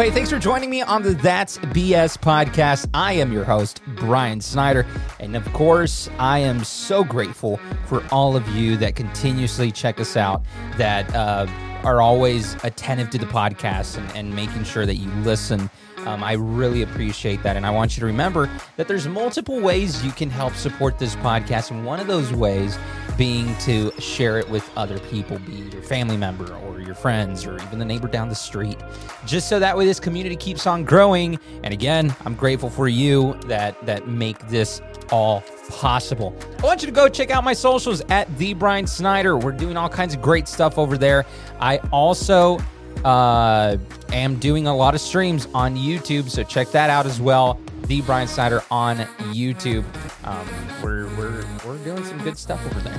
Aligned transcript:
Well, 0.00 0.08
hey, 0.08 0.14
thanks 0.14 0.30
for 0.30 0.38
joining 0.38 0.70
me 0.70 0.80
on 0.80 1.02
the 1.02 1.12
That's 1.12 1.58
BS 1.58 2.16
podcast. 2.16 2.88
I 2.94 3.12
am 3.12 3.34
your 3.34 3.44
host, 3.44 3.82
Brian 3.96 4.40
Snyder. 4.40 4.86
And 5.18 5.36
of 5.36 5.44
course, 5.52 6.08
I 6.18 6.38
am 6.38 6.64
so 6.64 7.04
grateful 7.04 7.60
for 7.84 8.02
all 8.10 8.34
of 8.34 8.48
you 8.48 8.78
that 8.78 8.96
continuously 8.96 9.70
check 9.70 10.00
us 10.00 10.16
out, 10.16 10.42
that 10.78 11.14
uh, 11.14 11.46
are 11.84 12.00
always 12.00 12.54
attentive 12.64 13.10
to 13.10 13.18
the 13.18 13.26
podcast 13.26 13.98
and, 13.98 14.10
and 14.16 14.34
making 14.34 14.64
sure 14.64 14.86
that 14.86 14.94
you 14.94 15.10
listen. 15.20 15.68
Um, 16.06 16.24
I 16.24 16.32
really 16.32 16.80
appreciate 16.80 17.42
that. 17.42 17.58
And 17.58 17.66
I 17.66 17.70
want 17.70 17.94
you 17.94 18.00
to 18.00 18.06
remember 18.06 18.48
that 18.78 18.88
there's 18.88 19.06
multiple 19.06 19.60
ways 19.60 20.02
you 20.02 20.12
can 20.12 20.30
help 20.30 20.54
support 20.54 20.98
this 20.98 21.14
podcast. 21.16 21.72
And 21.72 21.84
one 21.84 22.00
of 22.00 22.06
those 22.06 22.32
ways 22.32 22.78
being 23.18 23.54
to 23.58 23.92
share 24.00 24.38
it 24.38 24.48
with 24.48 24.66
other 24.78 24.98
people, 24.98 25.38
be 25.40 25.60
it 25.60 25.74
your 25.74 25.82
family 25.82 26.16
member 26.16 26.54
or 26.54 26.79
your 26.90 26.96
friends 26.96 27.46
or 27.46 27.54
even 27.62 27.78
the 27.78 27.84
neighbor 27.84 28.08
down 28.08 28.28
the 28.28 28.34
street, 28.34 28.76
just 29.24 29.48
so 29.48 29.60
that 29.60 29.76
way 29.76 29.86
this 29.86 30.00
community 30.00 30.34
keeps 30.34 30.66
on 30.66 30.84
growing. 30.84 31.38
And 31.62 31.72
again, 31.72 32.14
I'm 32.24 32.34
grateful 32.34 32.68
for 32.68 32.88
you 32.88 33.38
that 33.46 33.80
that 33.86 34.08
make 34.08 34.38
this 34.48 34.82
all 35.12 35.42
possible. 35.68 36.36
I 36.58 36.62
want 36.62 36.82
you 36.82 36.86
to 36.86 36.92
go 36.92 37.08
check 37.08 37.30
out 37.30 37.44
my 37.44 37.52
socials 37.52 38.00
at 38.08 38.26
the 38.38 38.54
Brian 38.54 38.88
Snyder. 38.88 39.36
We're 39.36 39.52
doing 39.52 39.76
all 39.76 39.88
kinds 39.88 40.14
of 40.14 40.20
great 40.20 40.48
stuff 40.48 40.78
over 40.78 40.98
there. 40.98 41.24
I 41.60 41.78
also 41.92 42.58
uh, 43.04 43.76
am 44.12 44.34
doing 44.36 44.66
a 44.66 44.74
lot 44.74 44.94
of 44.96 45.00
streams 45.00 45.46
on 45.54 45.76
YouTube, 45.76 46.28
so 46.28 46.42
check 46.42 46.70
that 46.72 46.90
out 46.90 47.06
as 47.06 47.20
well 47.20 47.60
the 47.84 48.00
Brian 48.02 48.28
Snyder 48.28 48.62
on 48.70 48.98
YouTube. 49.32 49.84
Um, 50.24 50.48
we're, 50.82 51.06
we're, 51.16 51.44
we're 51.66 51.78
doing 51.78 52.04
some 52.04 52.18
good 52.22 52.38
stuff 52.38 52.64
over 52.66 52.80
there. 52.80 52.98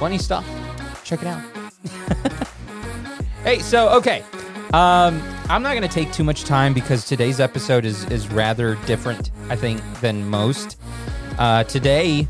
Funny 0.00 0.18
stuff. 0.18 0.44
Check 1.04 1.22
it 1.22 1.28
out. 1.28 1.42
hey, 3.46 3.60
so, 3.60 3.88
okay. 3.90 4.24
Um, 4.72 5.22
I'm 5.48 5.62
not 5.62 5.76
going 5.76 5.82
to 5.82 5.88
take 5.88 6.12
too 6.12 6.24
much 6.24 6.42
time 6.42 6.74
because 6.74 7.06
today's 7.06 7.38
episode 7.38 7.84
is, 7.84 8.04
is 8.06 8.26
rather 8.28 8.74
different, 8.86 9.30
I 9.48 9.54
think, 9.54 9.80
than 10.00 10.28
most. 10.28 10.80
Uh, 11.38 11.62
today, 11.62 12.26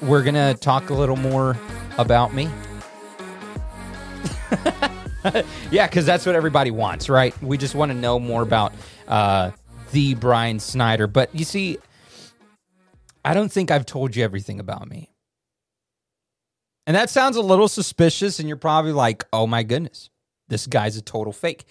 we're 0.00 0.22
going 0.22 0.34
to 0.34 0.54
talk 0.58 0.88
a 0.88 0.94
little 0.94 1.16
more 1.16 1.58
about 1.98 2.32
me. 2.32 2.48
yeah, 5.70 5.86
because 5.86 6.06
that's 6.06 6.24
what 6.24 6.34
everybody 6.34 6.70
wants, 6.70 7.10
right? 7.10 7.40
We 7.42 7.58
just 7.58 7.74
want 7.74 7.92
to 7.92 7.98
know 7.98 8.18
more 8.18 8.40
about 8.40 8.72
uh, 9.08 9.50
the 9.90 10.14
Brian 10.14 10.60
Snyder. 10.60 11.06
But 11.06 11.34
you 11.34 11.44
see, 11.44 11.76
I 13.22 13.34
don't 13.34 13.52
think 13.52 13.70
I've 13.70 13.84
told 13.84 14.16
you 14.16 14.24
everything 14.24 14.60
about 14.60 14.88
me. 14.88 15.10
And 16.86 16.96
that 16.96 17.10
sounds 17.10 17.36
a 17.36 17.42
little 17.42 17.68
suspicious, 17.68 18.38
and 18.38 18.48
you're 18.48 18.56
probably 18.56 18.92
like, 18.92 19.24
oh 19.32 19.46
my 19.46 19.62
goodness, 19.62 20.08
this 20.52 20.66
guy's 20.66 20.96
a 20.96 21.02
total 21.02 21.32
fake. 21.32 21.64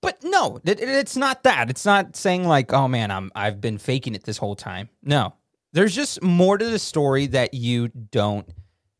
But 0.00 0.22
no, 0.22 0.60
it, 0.64 0.80
it's 0.80 1.16
not 1.16 1.44
that. 1.44 1.70
It's 1.70 1.86
not 1.86 2.14
saying 2.14 2.46
like, 2.46 2.72
oh 2.72 2.88
man, 2.88 3.10
I'm 3.10 3.32
I've 3.34 3.60
been 3.60 3.78
faking 3.78 4.14
it 4.14 4.24
this 4.24 4.36
whole 4.38 4.56
time. 4.56 4.88
No. 5.02 5.34
There's 5.72 5.94
just 5.94 6.22
more 6.22 6.56
to 6.56 6.64
the 6.64 6.78
story 6.78 7.26
that 7.28 7.54
you 7.54 7.88
don't 7.88 8.48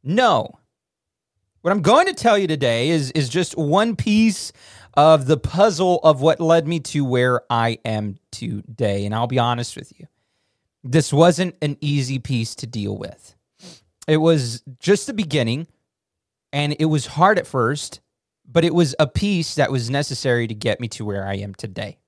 know. 0.03 0.59
What 1.61 1.71
I'm 1.71 1.83
going 1.83 2.07
to 2.07 2.15
tell 2.15 2.37
you 2.37 2.47
today 2.47 2.91
is 2.91 3.11
is 3.13 3.29
just 3.29 3.57
one 3.57 3.97
piece 3.97 4.53
of 4.95 5.27
the 5.27 5.37
puzzle 5.37 6.01
of 6.03 6.21
what 6.21 6.41
led 6.41 6.67
me 6.67 6.81
to 6.81 7.05
where 7.05 7.43
I 7.51 7.79
am 7.85 8.17
today. 8.31 9.05
And 9.07 9.15
I'll 9.15 9.27
be 9.27 9.39
honest 9.39 9.77
with 9.77 9.93
you, 9.99 10.07
this 10.83 11.13
wasn't 11.13 11.57
an 11.63 11.77
easy 11.81 12.19
piece 12.19 12.55
to 12.57 12.67
deal 12.67 12.97
with. 12.97 13.35
It 14.07 14.19
was 14.19 14.63
just 14.79 15.07
the 15.07 15.15
beginning, 15.15 15.67
and 16.53 16.77
it 16.79 16.85
was 16.87 17.07
hard 17.07 17.39
at 17.39 17.47
first, 17.47 18.01
but 18.47 18.65
it 18.65 18.75
was 18.75 18.95
a 18.99 19.07
piece 19.07 19.55
that 19.57 19.71
was 19.71 19.91
necessary 19.91 20.47
to 20.47 20.55
get 20.55 20.81
me 20.81 20.89
to 20.89 21.05
where 21.05 21.27
I 21.27 21.35
am 21.37 21.55
today. 21.55 21.99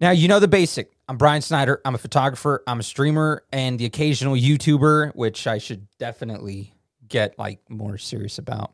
Now, 0.00 0.10
you 0.12 0.28
know 0.28 0.40
the 0.40 0.48
basic. 0.48 0.92
I'm 1.08 1.18
Brian 1.18 1.42
Snyder. 1.42 1.80
I'm 1.84 1.94
a 1.94 1.98
photographer, 1.98 2.62
I'm 2.66 2.80
a 2.80 2.82
streamer, 2.82 3.44
and 3.52 3.78
the 3.78 3.84
occasional 3.84 4.34
YouTuber, 4.34 5.14
which 5.14 5.46
I 5.46 5.58
should 5.58 5.86
definitely 5.98 6.72
get 7.06 7.38
like 7.38 7.58
more 7.68 7.98
serious 7.98 8.38
about. 8.38 8.72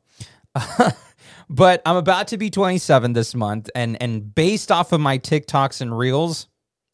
but 1.50 1.82
I'm 1.84 1.96
about 1.96 2.28
to 2.28 2.38
be 2.38 2.50
27 2.50 3.12
this 3.12 3.34
month, 3.34 3.68
and 3.74 4.00
and 4.00 4.34
based 4.34 4.70
off 4.70 4.92
of 4.92 5.00
my 5.00 5.18
TikToks 5.18 5.80
and 5.80 5.96
reels, 5.96 6.46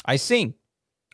I 0.05 0.16
sing, 0.16 0.55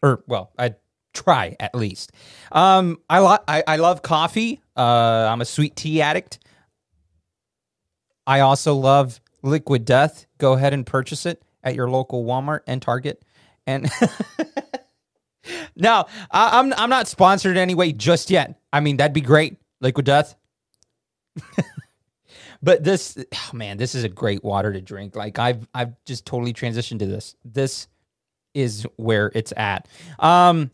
or 0.03 0.23
well, 0.29 0.53
I 0.59 0.77
try 1.13 1.57
at 1.59 1.75
least. 1.75 2.13
Um, 2.53 2.99
I 3.11 3.19
lo- 3.19 3.45
I, 3.49 3.65
I 3.67 3.77
love 3.77 4.03
coffee. 4.03 4.61
Uh, 4.77 5.29
I'm 5.31 5.41
a 5.41 5.45
sweet 5.45 5.75
tea 5.75 6.01
addict. 6.01 6.39
I 8.29 8.41
also 8.41 8.75
love 8.75 9.21
Liquid 9.43 9.85
Death. 9.85 10.27
Go 10.39 10.53
ahead 10.53 10.75
and 10.75 10.87
purchase 10.87 11.27
it 11.27 11.43
at 11.65 11.75
your 11.75 11.91
local 11.91 12.25
Walmart 12.25 12.61
and 12.67 12.81
Target. 12.81 13.23
And 13.67 13.91
now 15.77 16.07
I'm 16.31 16.73
I'm 16.75 16.91
not 16.91 17.09
sponsored 17.09 17.57
anyway 17.57 17.93
just 17.93 18.31
yet. 18.31 18.61
I 18.73 18.81
mean 18.81 18.99
that'd 18.99 19.15
be 19.15 19.21
great. 19.21 19.57
Liquid 19.81 20.07
Death. 20.07 20.37
But 22.63 22.83
this, 22.83 23.17
oh 23.33 23.51
man, 23.53 23.77
this 23.77 23.95
is 23.95 24.05
a 24.05 24.09
great 24.09 24.43
water 24.43 24.73
to 24.73 24.81
drink. 24.81 25.15
Like 25.15 25.39
I've 25.39 25.69
I've 25.75 25.93
just 26.05 26.27
totally 26.27 26.53
transitioned 26.53 26.99
to 27.01 27.07
this. 27.07 27.37
This 27.45 27.87
is 28.55 28.87
where 28.97 29.31
it's 29.35 29.53
at. 29.57 29.87
Um, 30.19 30.71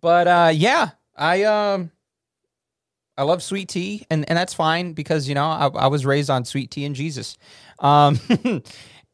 but 0.00 0.26
uh, 0.26 0.50
yeah, 0.54 0.90
I 1.16 1.44
um. 1.44 1.90
I 3.20 3.24
love 3.24 3.42
sweet 3.42 3.68
tea, 3.68 4.06
and, 4.08 4.26
and 4.30 4.38
that's 4.38 4.54
fine 4.54 4.94
because 4.94 5.28
you 5.28 5.34
know 5.34 5.44
I, 5.44 5.66
I 5.66 5.86
was 5.88 6.06
raised 6.06 6.30
on 6.30 6.46
sweet 6.46 6.70
tea 6.70 6.86
and 6.86 6.94
Jesus, 6.94 7.36
um, 7.78 8.18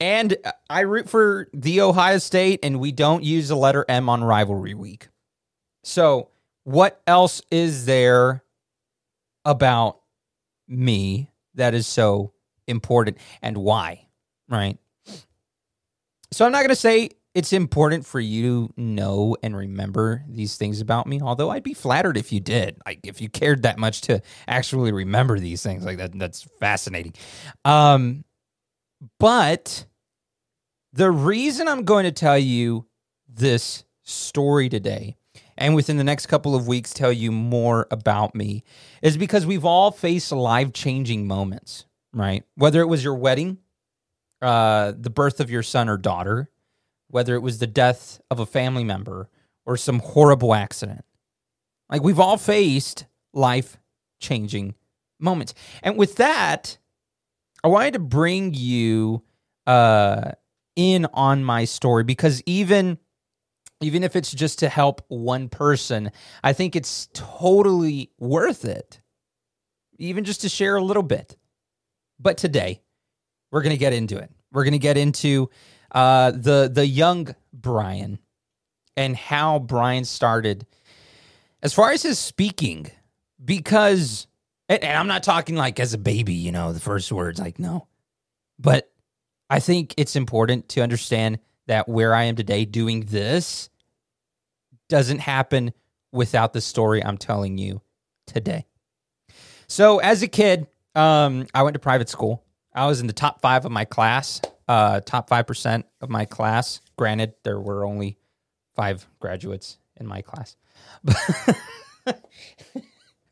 and 0.01 0.37
I 0.71 0.83
root 0.83 1.09
for 1.09 1.49
the 1.53 1.81
Ohio 1.81 2.19
State, 2.19 2.61
and 2.63 2.79
we 2.79 2.93
don't 2.93 3.25
use 3.25 3.49
the 3.49 3.57
letter 3.57 3.85
M 3.89 4.09
on 4.09 4.23
rivalry 4.23 4.75
week. 4.75 5.09
So, 5.83 6.31
what 6.63 7.03
else 7.09 7.43
is 7.51 7.85
there 7.85 8.45
about 9.45 9.99
me 10.69 11.29
that 11.57 11.75
is 11.75 11.89
so 11.89 12.33
important 12.69 13.19
and 13.43 13.57
why, 13.57 14.07
right? 14.49 14.79
So 16.31 16.47
I'm 16.47 16.53
not 16.53 16.59
going 16.59 16.69
to 16.69 16.77
say 16.77 17.11
it's 17.37 17.53
important 17.53 18.07
for 18.07 18.19
you 18.19 18.69
to 18.69 18.81
know 18.81 19.37
and 19.43 19.55
remember 19.55 20.25
these 20.27 20.57
things 20.57 20.81
about 20.81 21.07
me, 21.07 21.21
although 21.21 21.51
I'd 21.51 21.63
be 21.63 21.75
flattered 21.75 22.17
if 22.17 22.33
you 22.33 22.41
did. 22.41 22.79
Like 22.87 23.01
if 23.03 23.21
you 23.21 23.29
cared 23.29 23.65
that 23.65 23.79
much 23.79 24.01
to 24.03 24.23
actually 24.49 24.91
remember 24.91 25.39
these 25.39 25.63
things 25.63 25.85
like 25.85 25.99
that 25.99 26.19
that's 26.19 26.49
fascinating. 26.59 27.13
Um 27.67 28.25
but 29.21 29.85
the 30.95 31.11
reason 31.11 31.69
I'm 31.69 31.85
going 31.85 32.05
to 32.05 32.11
tell 32.13 32.39
you 32.39 32.87
this 33.29 33.85
story 34.03 34.71
today 34.71 35.19
and 35.59 35.75
within 35.75 35.99
the 35.99 36.05
next 36.05 36.29
couple 36.29 36.55
of 36.55 36.67
weeks 36.67 36.95
tell 36.95 37.13
you 37.13 37.31
more 37.31 37.87
about 37.91 38.35
me 38.35 38.65
is 39.03 39.19
because 39.19 39.45
we've 39.45 39.67
all 39.67 39.91
faced 39.91 40.33
life 40.33 40.73
changing 40.73 41.27
moments, 41.27 41.85
right? 42.15 42.45
Whether 42.55 42.81
it 42.81 42.87
was 42.87 43.05
your 43.05 43.17
wedding, 43.17 43.59
uh, 44.41 44.95
the 44.99 45.11
birth 45.11 45.41
of 45.41 45.51
your 45.51 45.63
son 45.63 45.91
or 45.91 45.99
daughter, 45.99 46.49
whether 47.09 47.35
it 47.35 47.43
was 47.43 47.59
the 47.59 47.67
death 47.67 48.21
of 48.31 48.39
a 48.39 48.47
family 48.47 48.85
member 48.85 49.29
or 49.65 49.77
some 49.77 49.99
horrible 50.01 50.55
accident. 50.55 51.05
Like 51.89 52.03
we've 52.03 52.21
all 52.21 52.37
faced 52.37 53.07
life 53.33 53.79
changing 54.21 54.75
moments. 55.21 55.55
And 55.83 55.97
with 55.97 56.17
that, 56.17 56.79
I 57.63 57.69
wanted 57.69 57.95
to 57.95 57.99
bring 58.01 58.55
you 58.55 59.23
uh, 59.67 60.33
in 60.75 61.07
on 61.13 61.45
my 61.45 61.65
story 61.65 62.05
because 62.05 62.43
even 62.47 62.99
even 63.83 64.03
if 64.03 64.17
it's 64.17 64.33
just 64.33 64.61
to 64.61 64.71
help 64.71 65.05
one 65.09 65.51
person, 65.51 66.11
I 66.43 66.55
think 66.55 66.75
it's 66.75 67.09
totally 67.13 68.11
worth 68.19 68.65
it, 68.65 69.03
even 69.99 70.25
just 70.25 70.41
to 70.43 70.49
share 70.49 70.77
a 70.77 70.83
little 70.83 71.03
bit. 71.03 71.37
But 72.19 72.39
today, 72.39 72.81
we're 73.53 73.63
going 73.63 73.75
to 73.75 73.79
get 73.79 73.93
into 73.93 74.17
it. 74.17 74.31
We're 74.51 74.65
going 74.65 74.73
to 74.73 74.79
get 74.79 74.97
into 74.97 75.51
uh, 75.93 76.31
the 76.33 76.71
the 76.73 76.87
young 76.87 77.35
Brian 77.53 78.19
and 78.97 79.17
how 79.17 79.59
Brian 79.59 80.05
started, 80.05 80.67
as 81.63 81.73
far 81.75 81.93
as 81.93 82.03
his 82.03 82.19
speaking, 82.19 82.91
because 83.45 84.27
and, 84.69 84.83
and 84.83 84.99
I'm 84.99 85.09
not 85.09 85.23
talking 85.23 85.57
like 85.57 85.81
as 85.81 85.95
a 85.95 85.99
baby, 85.99 86.35
you 86.35 86.53
know, 86.53 86.73
the 86.73 86.81
first 86.81 87.11
words, 87.13 87.39
like 87.39 87.59
no, 87.59 87.87
but 88.59 88.91
I 89.49 89.61
think 89.61 89.95
it's 89.97 90.17
important 90.17 90.69
to 90.71 90.83
understand 90.83 91.39
that 91.67 91.89
where 91.89 92.15
I 92.15 92.25
am 92.25 92.37
today 92.37 92.65
doing 92.65 93.03
this 93.03 93.69
doesn't 94.89 95.19
happen 95.19 95.73
without 96.13 96.53
the 96.53 96.61
story 96.61 97.05
I'm 97.05 97.19
telling 97.19 97.59
you 97.59 97.83
today. 98.27 98.67
So, 99.69 99.99
as 99.99 100.23
a 100.23 100.29
kid, 100.29 100.67
um, 100.95 101.47
I 101.55 101.63
went 101.63 101.75
to 101.75 101.81
private 101.81 102.09
school. 102.09 102.45
I 102.75 102.87
was 102.87 103.01
in 103.01 103.07
the 103.07 103.13
top 103.13 103.41
five 103.41 103.65
of 103.65 103.73
my 103.73 103.85
class, 103.85 104.41
uh, 104.69 105.01
top 105.01 105.29
5% 105.31 105.85
of 106.01 106.11
my 106.11 106.25
class. 106.25 106.81
Granted, 106.97 107.35
there 107.45 107.61
were 107.61 107.85
only 107.85 108.19
five 108.75 109.07
graduates 109.21 109.79
in 109.99 110.07
my 110.07 110.23
class. 110.23 110.57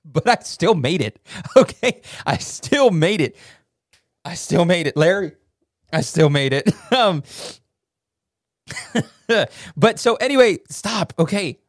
but 0.05 0.29
I 0.29 0.37
still 0.43 0.75
made 0.75 1.01
it. 1.01 1.19
Okay. 1.57 2.03
I 2.27 2.39
still 2.39 2.91
made 2.91 3.21
it. 3.21 3.37
I 4.25 4.35
still 4.35 4.65
made 4.65 4.87
it. 4.87 4.97
Larry, 4.97 5.33
I 5.93 6.01
still 6.01 6.31
made 6.31 6.53
it. 6.53 6.73
um, 6.93 7.23
but 9.77 10.01
so 10.01 10.17
anyway, 10.17 10.59
stop. 10.69 11.13
Okay. 11.19 11.61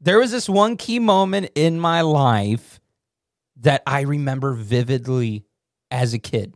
There 0.00 0.18
was 0.18 0.30
this 0.30 0.48
one 0.48 0.76
key 0.76 0.98
moment 0.98 1.50
in 1.54 1.78
my 1.80 2.02
life 2.02 2.80
that 3.56 3.82
I 3.86 4.02
remember 4.02 4.52
vividly 4.54 5.44
as 5.90 6.14
a 6.14 6.18
kid. 6.18 6.54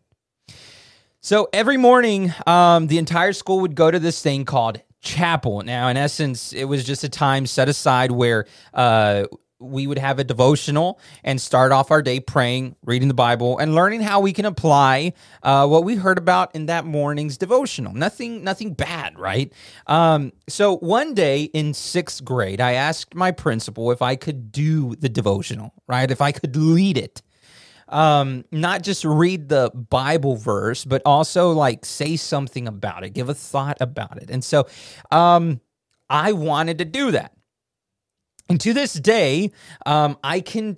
So 1.20 1.49
every 1.53 1.76
morning, 1.76 2.32
um, 2.47 2.87
the 2.87 2.99
entire 2.99 3.32
school 3.32 3.61
would 3.61 3.75
go 3.75 3.91
to 3.91 3.99
this 3.99 4.23
thing 4.23 4.44
called 4.44 4.81
chapel. 5.00 5.62
Now, 5.62 5.88
in 5.88 5.97
essence, 5.97 6.53
it 6.53 6.65
was 6.65 6.85
just 6.85 7.03
a 7.03 7.09
time 7.09 7.47
set 7.47 7.69
aside 7.69 8.12
where 8.12 8.47
uh, 8.73 9.25
we 9.59 9.88
would 9.88 9.99
have 9.99 10.20
a 10.20 10.25
devotional 10.25 11.00
and 11.25 11.41
start 11.41 11.73
off 11.73 11.91
our 11.91 12.03
day 12.03 12.20
praying, 12.20 12.76
reading 12.85 13.09
the 13.09 13.15
Bible, 13.15 13.59
and 13.59 13.75
learning 13.75 14.03
how 14.03 14.20
we 14.20 14.32
can 14.32 14.44
apply 14.44 15.12
uh, 15.43 15.67
what 15.67 15.82
we 15.82 15.97
heard 15.97 16.19
about 16.19 16.55
in 16.55 16.67
that 16.67 16.85
morning's 16.85 17.37
devotional. 17.37 17.93
Nothing, 17.93 18.44
nothing 18.44 18.75
bad, 18.75 19.19
right? 19.19 19.53
Um, 19.88 20.32
so 20.49 20.76
one 20.76 21.15
day 21.15 21.44
in 21.44 21.75
sixth 21.75 22.25
grade, 22.25 22.61
I 22.61 22.75
asked 22.75 23.17
my 23.17 23.32
principal 23.32 23.91
if 23.91 24.03
I 24.03 24.15
could 24.15 24.53
do 24.53 24.94
the 24.94 25.09
devotional, 25.09 25.75
right? 25.88 26.09
If 26.09 26.20
I 26.20 26.31
could 26.31 26.55
lead 26.55 26.97
it. 26.97 27.23
Um, 27.88 28.44
not 28.52 28.82
just 28.82 29.05
read 29.05 29.49
the 29.49 29.70
Bible 29.75 30.37
verse, 30.37 30.85
but 30.85 31.00
also 31.06 31.52
like 31.52 31.85
say 31.87 32.17
something 32.17 32.69
about 32.69 33.05
it, 33.05 33.14
give 33.14 33.29
a 33.29 33.35
thought 33.35 33.79
about 33.81 34.23
it. 34.23 34.31
And 34.31 34.44
so 34.44 34.69
um, 35.11 35.61
I 36.11 36.32
wanted 36.32 36.79
to 36.79 36.85
do 36.85 37.12
that. 37.12 37.32
And 38.50 38.61
to 38.61 38.73
this 38.73 38.93
day, 38.93 39.52
um, 39.87 40.19
I 40.23 40.40
can, 40.40 40.76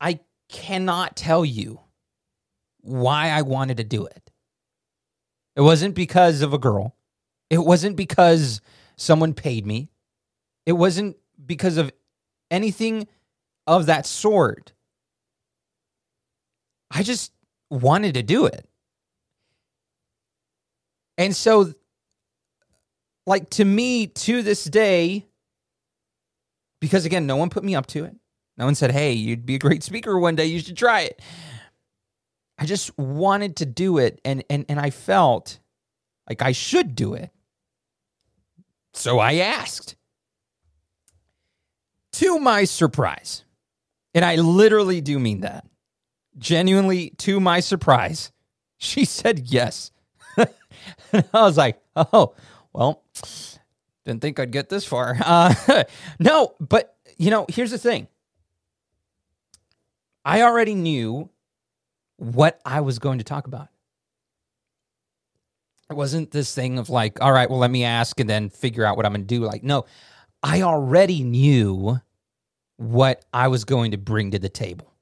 I 0.00 0.20
cannot 0.48 1.16
tell 1.16 1.44
you 1.44 1.80
why 2.80 3.30
I 3.30 3.42
wanted 3.42 3.78
to 3.78 3.84
do 3.84 4.06
it. 4.06 4.30
It 5.56 5.62
wasn't 5.62 5.94
because 5.94 6.40
of 6.40 6.52
a 6.52 6.58
girl. 6.58 6.94
It 7.50 7.58
wasn't 7.58 7.96
because 7.96 8.60
someone 8.96 9.34
paid 9.34 9.66
me. 9.66 9.90
It 10.66 10.72
wasn't 10.72 11.16
because 11.44 11.76
of 11.78 11.90
anything 12.50 13.08
of 13.66 13.86
that 13.86 14.06
sort. 14.06 14.72
I 16.90 17.02
just 17.02 17.32
wanted 17.70 18.14
to 18.14 18.22
do 18.22 18.46
it. 18.46 18.68
And 21.16 21.34
so, 21.34 21.74
like, 23.26 23.50
to 23.50 23.64
me, 23.64 24.06
to 24.06 24.42
this 24.42 24.64
day, 24.64 25.26
because 26.80 27.04
again, 27.04 27.26
no 27.26 27.36
one 27.36 27.50
put 27.50 27.64
me 27.64 27.74
up 27.74 27.86
to 27.88 28.04
it. 28.04 28.16
No 28.56 28.64
one 28.64 28.74
said, 28.74 28.90
hey, 28.90 29.12
you'd 29.12 29.46
be 29.46 29.54
a 29.56 29.58
great 29.58 29.82
speaker 29.82 30.18
one 30.18 30.36
day. 30.36 30.46
You 30.46 30.60
should 30.60 30.76
try 30.76 31.02
it. 31.02 31.20
I 32.58 32.66
just 32.66 32.96
wanted 32.98 33.56
to 33.56 33.66
do 33.66 33.98
it. 33.98 34.20
And, 34.24 34.44
and, 34.48 34.64
and 34.68 34.80
I 34.80 34.90
felt 34.90 35.58
like 36.28 36.42
I 36.42 36.52
should 36.52 36.94
do 36.94 37.14
it. 37.14 37.30
So 38.94 39.18
I 39.18 39.34
asked. 39.34 39.94
To 42.12 42.40
my 42.40 42.64
surprise, 42.64 43.44
and 44.12 44.24
I 44.24 44.36
literally 44.36 45.00
do 45.00 45.20
mean 45.20 45.42
that, 45.42 45.64
genuinely 46.38 47.10
to 47.18 47.40
my 47.40 47.60
surprise, 47.60 48.32
she 48.76 49.04
said 49.04 49.40
yes. 49.46 49.90
I 50.36 50.46
was 51.32 51.56
like, 51.56 51.80
oh, 51.96 52.34
well, 52.72 53.02
didn't 54.04 54.22
think 54.22 54.38
I'd 54.38 54.52
get 54.52 54.68
this 54.68 54.84
far. 54.84 55.16
Uh, 55.24 55.84
no, 56.18 56.54
but 56.60 56.96
you 57.16 57.30
know, 57.30 57.46
here's 57.48 57.70
the 57.70 57.78
thing. 57.78 58.08
I 60.24 60.42
already 60.42 60.74
knew 60.74 61.30
what 62.16 62.60
I 62.64 62.80
was 62.80 62.98
going 62.98 63.18
to 63.18 63.24
talk 63.24 63.46
about. 63.46 63.68
It 65.90 65.94
wasn't 65.94 66.30
this 66.30 66.54
thing 66.54 66.78
of 66.78 66.90
like, 66.90 67.22
all 67.22 67.32
right, 67.32 67.48
well, 67.48 67.58
let 67.58 67.70
me 67.70 67.84
ask 67.84 68.20
and 68.20 68.28
then 68.28 68.50
figure 68.50 68.84
out 68.84 68.96
what 68.96 69.06
I'm 69.06 69.12
going 69.12 69.22
to 69.22 69.26
do. 69.26 69.40
Like, 69.44 69.62
no, 69.62 69.86
I 70.42 70.62
already 70.62 71.24
knew 71.24 72.00
what 72.76 73.24
I 73.32 73.48
was 73.48 73.64
going 73.64 73.92
to 73.92 73.98
bring 73.98 74.32
to 74.32 74.38
the 74.38 74.48
table. 74.50 74.92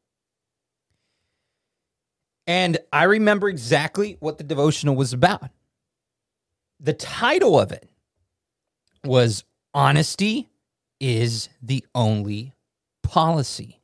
And 2.46 2.78
I 2.92 3.04
remember 3.04 3.48
exactly 3.48 4.16
what 4.20 4.38
the 4.38 4.44
devotional 4.44 4.94
was 4.94 5.12
about. 5.12 5.50
The 6.78 6.92
title 6.92 7.58
of 7.58 7.72
it 7.72 7.88
was 9.04 9.44
honesty 9.74 10.48
is 11.00 11.48
the 11.62 11.84
only 11.94 12.52
policy. 13.02 13.80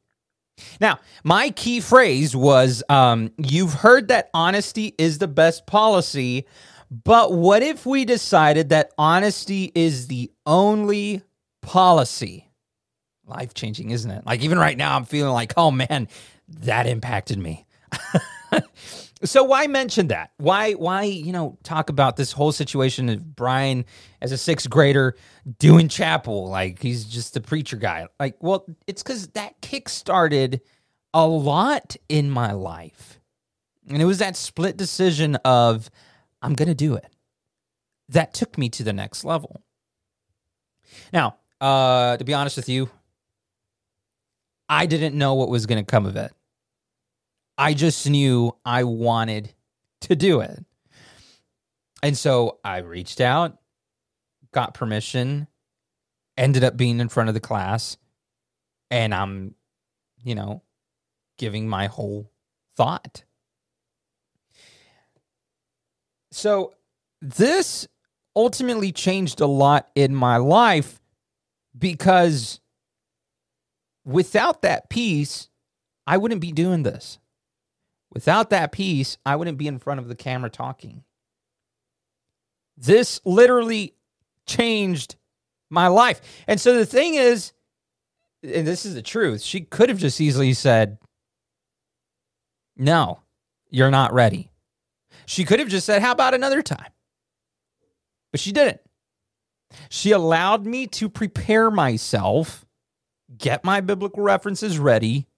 Now, 0.81 1.01
my 1.25 1.51
key 1.51 1.81
phrase 1.81 2.37
was 2.37 2.83
um, 2.89 3.33
you've 3.37 3.75
heard 3.75 4.09
that 4.09 4.31
honesty 4.35 4.95
is 4.99 5.19
the 5.19 5.29
best 5.29 5.67
policy, 5.67 6.47
but 6.91 7.33
what 7.33 7.63
if 7.63 7.87
we 7.87 8.05
decided 8.05 8.69
that 8.69 8.93
honesty 8.99 9.73
is 9.75 10.09
the 10.09 10.31
only 10.47 11.23
policy? 11.63 12.49
Life 13.27 13.55
changing, 13.55 13.91
isn't 13.91 14.11
it? 14.11 14.27
Like, 14.27 14.43
even 14.43 14.59
right 14.59 14.77
now, 14.77 14.95
I'm 14.97 15.05
feeling 15.05 15.33
like, 15.33 15.55
oh 15.57 15.71
man, 15.71 16.09
that 16.49 16.87
impacted 16.87 17.39
me. 17.39 17.67
so 19.25 19.45
why 19.45 19.67
mention 19.67 20.09
that? 20.09 20.33
Why 20.39 20.73
why 20.73 21.05
you 21.05 21.33
know 21.33 21.59
talk 21.63 21.89
about 21.89 22.17
this 22.17 22.33
whole 22.33 22.53
situation 22.53 23.09
of 23.09 23.35
Brian 23.37 23.85
as 24.21 24.33
a 24.33 24.39
sixth 24.39 24.69
grader 24.69 25.17
doing 25.59 25.89
chapel 25.89 26.49
like 26.49 26.81
he's 26.81 27.05
just 27.05 27.37
a 27.37 27.41
preacher 27.41 27.77
guy? 27.77 28.07
Like, 28.21 28.37
well, 28.41 28.67
it's 28.87 29.03
because 29.03 29.29
that 29.29 29.61
kick 29.61 29.89
started 29.89 30.61
a 31.15 31.27
lot 31.27 31.97
in 32.09 32.31
my 32.31 32.53
life, 32.53 33.21
and 33.89 34.01
it 34.01 34.07
was 34.07 34.19
that 34.19 34.37
split 34.37 34.77
decision 34.77 35.37
of 35.45 35.91
I'm 36.41 36.55
gonna 36.55 36.75
do 36.75 36.95
it 36.95 37.13
that 38.13 38.35
took 38.35 38.57
me 38.59 38.69
to 38.71 38.83
the 38.83 38.93
next 38.93 39.25
level. 39.25 39.63
Now, 41.13 41.37
uh, 41.61 42.17
to 42.17 42.25
be 42.25 42.35
honest 42.35 42.57
with 42.57 42.69
you, 42.69 42.91
I 44.69 44.87
didn't 44.87 45.17
know 45.17 45.35
what 45.35 45.49
was 45.49 45.67
going 45.67 45.85
to 45.85 45.91
come 45.91 46.07
of 46.07 46.17
it. 46.17 46.33
I 47.59 47.75
just 47.75 48.09
knew 48.09 48.57
I 48.65 48.85
wanted 48.85 49.53
to 50.03 50.17
do 50.17 50.41
it. 50.41 50.65
And 52.03 52.17
so 52.17 52.59
I 52.65 52.79
reached 52.79 53.21
out, 53.21 53.59
got 54.53 54.75
permission, 54.75 55.47
ended 56.37 56.65
up 56.65 56.77
being 56.77 56.99
in 56.99 57.09
front 57.09 57.29
of 57.29 57.35
the 57.35 57.41
class, 57.41 57.97
and 58.91 59.15
I'm, 59.15 59.55
you 60.25 60.35
know, 60.35 60.63
giving 61.39 61.69
my 61.69 61.87
whole 61.87 62.31
thought. 62.77 63.25
So 66.33 66.75
this 67.21 67.87
ultimately 68.35 68.93
changed 68.93 69.41
a 69.41 69.47
lot 69.47 69.89
in 69.95 70.15
my 70.15 70.39
life 70.39 71.01
because 71.79 72.61
without 74.05 74.63
that 74.63 74.89
piece, 74.91 75.49
I 76.07 76.17
wouldn't 76.17 76.41
be 76.41 76.53
doing 76.53 76.83
this. 76.83 77.19
Without 78.13 78.51
that 78.51 78.73
piece, 78.73 79.17
I 79.25 79.37
wouldn't 79.37 79.59
be 79.59 79.67
in 79.67 79.79
front 79.79 80.01
of 80.01 80.09
the 80.09 80.15
camera 80.15 80.51
talking. 80.51 81.03
This 82.77 83.21
literally 83.25 83.95
changed 84.47 85.17
my 85.71 85.89
life. 85.89 86.21
And 86.47 86.61
so 86.61 86.77
the 86.77 86.87
thing 86.87 87.15
is, 87.15 87.53
and 88.43 88.67
this 88.67 88.85
is 88.85 88.95
the 88.95 89.03
truth, 89.03 89.43
she 89.43 89.61
could 89.61 89.89
have 89.89 89.99
just 89.99 90.21
easily 90.21 90.53
said, 90.53 90.99
No, 92.77 93.21
you're 93.71 93.91
not 93.91 94.13
ready. 94.13 94.51
She 95.27 95.45
could 95.45 95.61
have 95.61 95.69
just 95.69 95.87
said, 95.87 96.03
How 96.03 96.13
about 96.13 96.35
another 96.35 96.61
time? 96.61 96.91
But 98.31 98.41
she 98.41 98.53
didn't. 98.53 98.81
She 99.89 100.11
allowed 100.11 100.67
me 100.67 100.87
to 100.89 101.09
prepare 101.09 101.71
myself, 101.71 102.67
get 103.39 103.65
my 103.65 103.81
biblical 103.81 104.23
references 104.23 104.79
ready, 104.79 105.29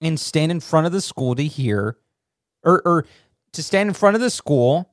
and 0.00 0.20
stand 0.20 0.52
in 0.52 0.60
front 0.60 0.86
of 0.86 0.92
the 0.92 1.00
school 1.00 1.34
to 1.34 1.44
hear 1.44 1.96
or, 2.64 2.82
or 2.86 3.06
to 3.52 3.62
stand 3.62 3.88
in 3.88 3.94
front 3.94 4.16
of 4.16 4.22
the 4.22 4.30
school 4.30 4.92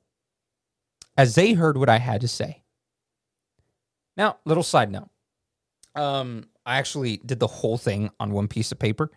as 1.18 1.36
they 1.36 1.54
heard 1.54 1.78
what 1.78 1.90
I 1.90 1.98
had 1.98 2.22
to 2.22 2.28
say. 2.28 2.64
Now, 4.18 4.38
little 4.46 4.64
side 4.64 4.92
note. 4.92 5.10
Um, 5.96 6.46
I 6.66 6.78
actually 6.78 7.18
did 7.26 7.40
the 7.40 7.48
whole 7.48 7.78
thing 7.78 8.10
on 8.20 8.32
one 8.32 8.48
piece 8.48 8.72
of 8.72 8.80
paper. 8.80 9.12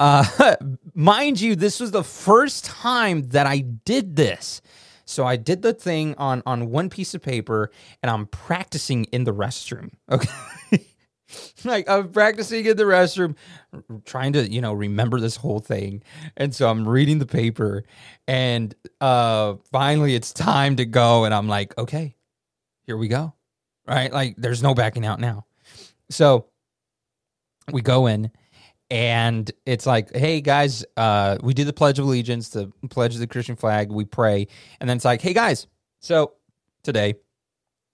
Uh, 0.00 0.24
mind 0.94 1.40
you, 1.40 1.56
this 1.56 1.80
was 1.80 1.90
the 1.90 2.04
first 2.04 2.64
time 2.64 3.22
that 3.28 3.46
I 3.46 3.60
did 3.60 4.16
this. 4.16 4.60
So 5.04 5.24
I 5.26 5.36
did 5.36 5.62
the 5.62 5.72
thing 5.72 6.14
on 6.18 6.42
on 6.44 6.70
one 6.70 6.90
piece 6.90 7.14
of 7.14 7.22
paper, 7.22 7.70
and 8.02 8.10
I'm 8.10 8.26
practicing 8.26 9.04
in 9.04 9.24
the 9.24 9.34
restroom. 9.34 9.90
Okay. 10.10 10.86
like 11.64 11.88
I'm 11.88 12.10
practicing 12.10 12.66
in 12.66 12.76
the 12.76 12.84
restroom, 12.84 13.36
trying 14.04 14.32
to, 14.34 14.50
you 14.50 14.60
know, 14.60 14.72
remember 14.72 15.20
this 15.20 15.36
whole 15.36 15.60
thing. 15.60 16.02
And 16.36 16.54
so 16.54 16.68
I'm 16.68 16.88
reading 16.88 17.18
the 17.18 17.26
paper 17.26 17.84
and 18.26 18.74
uh 19.00 19.54
finally 19.70 20.14
it's 20.14 20.32
time 20.32 20.76
to 20.76 20.84
go. 20.84 21.24
And 21.24 21.34
I'm 21.34 21.48
like, 21.48 21.76
okay, 21.78 22.16
here 22.86 22.96
we 22.96 23.08
go. 23.08 23.34
Right? 23.86 24.12
Like 24.12 24.34
there's 24.36 24.62
no 24.62 24.74
backing 24.74 25.06
out 25.06 25.20
now. 25.20 25.46
So 26.10 26.46
we 27.72 27.82
go 27.82 28.06
in 28.06 28.30
and 28.90 29.50
it's 29.66 29.86
like, 29.86 30.14
hey 30.16 30.40
guys, 30.40 30.84
uh, 30.96 31.36
we 31.42 31.52
do 31.52 31.64
the 31.64 31.72
Pledge 31.72 31.98
of 31.98 32.06
Allegiance, 32.06 32.48
the 32.50 32.72
pledge 32.88 33.14
of 33.14 33.20
the 33.20 33.26
Christian 33.26 33.56
flag, 33.56 33.90
we 33.90 34.04
pray, 34.04 34.48
and 34.80 34.88
then 34.88 34.96
it's 34.96 35.04
like, 35.04 35.20
hey 35.20 35.34
guys, 35.34 35.66
So 36.00 36.32
today, 36.82 37.16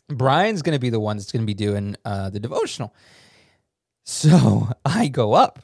Brian's 0.09 0.63
going 0.63 0.75
to 0.75 0.81
be 0.81 0.91
the 0.91 1.01
one 1.01 1.17
that's 1.17 1.33
going 1.33 1.43
to 1.43 1.47
be 1.47 1.55
doing 1.55 1.97
uh, 2.05 2.31
the 2.31 2.39
devotional. 2.39 2.95
So 4.05 4.69
I 4.85 5.09
go 5.09 5.33
up 5.33 5.61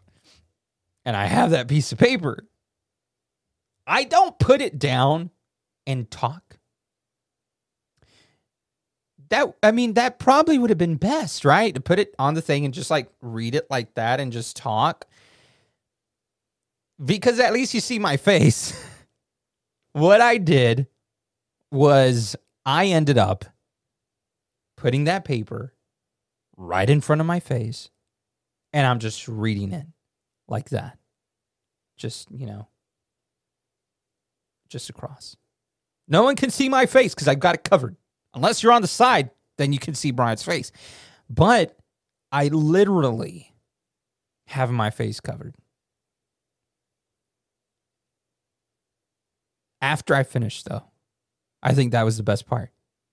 and 1.05 1.17
I 1.17 1.27
have 1.27 1.51
that 1.51 1.69
piece 1.69 1.93
of 1.93 1.99
paper. 1.99 2.47
I 3.87 4.05
don't 4.05 4.39
put 4.39 4.61
it 4.61 4.79
down 4.79 5.31
and 5.87 6.11
talk. 6.11 6.59
That 9.29 9.55
I 9.63 9.71
mean 9.71 9.95
that 9.95 10.19
probably 10.19 10.59
would 10.59 10.71
have 10.71 10.79
been 10.79 10.97
best, 10.97 11.45
right? 11.45 11.73
To 11.75 11.81
put 11.81 12.01
it 12.01 12.15
on 12.19 12.35
the 12.35 12.43
thing 12.43 12.65
and 12.65 12.75
just 12.75 12.91
like 12.91 13.11
read 13.21 13.55
it 13.55 13.71
like 13.71 13.95
that 13.95 14.19
and 14.19 14.33
just 14.33 14.57
talk. 14.57 15.07
Because 17.03 17.39
at 17.39 17.53
least 17.53 17.73
you 17.73 17.81
see 17.81 17.99
my 17.99 18.17
face. 18.17 18.73
what 19.93 20.21
I 20.21 20.37
did 20.37 20.89
was 21.71 22.35
I 22.67 22.87
ended 22.87 23.19
up 23.19 23.45
putting 24.77 25.05
that 25.05 25.25
paper 25.25 25.75
right 26.57 26.91
in 26.91 27.01
front 27.01 27.21
of 27.21 27.27
my 27.27 27.41
face 27.41 27.91
and 28.73 28.87
I'm 28.87 28.99
just 28.99 29.27
reading 29.29 29.73
it 29.73 29.87
like 30.49 30.71
that. 30.71 30.99
Just, 31.97 32.31
you 32.31 32.47
know, 32.47 32.69
just 34.69 34.89
across. 34.89 35.37
No 36.09 36.23
one 36.23 36.37
can 36.37 36.51
see 36.51 36.69
my 36.69 36.87
face 36.87 37.15
because 37.15 37.29
I've 37.29 37.41
got 37.41 37.55
it 37.55 37.65
covered. 37.65 37.97
Unless 38.35 38.63
you're 38.63 38.73
on 38.73 38.83
the 38.83 38.89
side, 38.89 39.31
then 39.59 39.73
you 39.73 39.79
can 39.79 39.95
see 39.95 40.11
Brian's 40.11 40.43
face. 40.43 40.73
But 41.29 41.77
I 42.33 42.49
literally 42.49 43.55
have 44.47 44.71
my 44.71 44.91
face 44.91 45.21
covered. 45.21 45.55
After 49.83 50.15
I 50.15 50.25
finished, 50.25 50.67
though, 50.69 50.85
I 51.63 51.75
think 51.75 51.93
that 51.93 52.05
was 52.05 52.17
the 52.17 52.23
best 52.23 52.47
part 52.47 52.71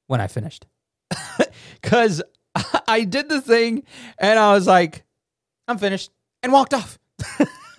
when 0.08 0.22
I 0.22 0.28
finished. 0.28 0.66
Because 1.82 2.22
I 2.88 3.04
did 3.04 3.30
the 3.30 3.40
thing 3.40 3.84
and 4.18 4.40
I 4.40 4.54
was 4.54 4.68
like, 4.68 5.04
I'm 5.68 5.78
finished 5.78 6.12
and 6.44 6.52
walked 6.52 6.74
off. 6.74 6.98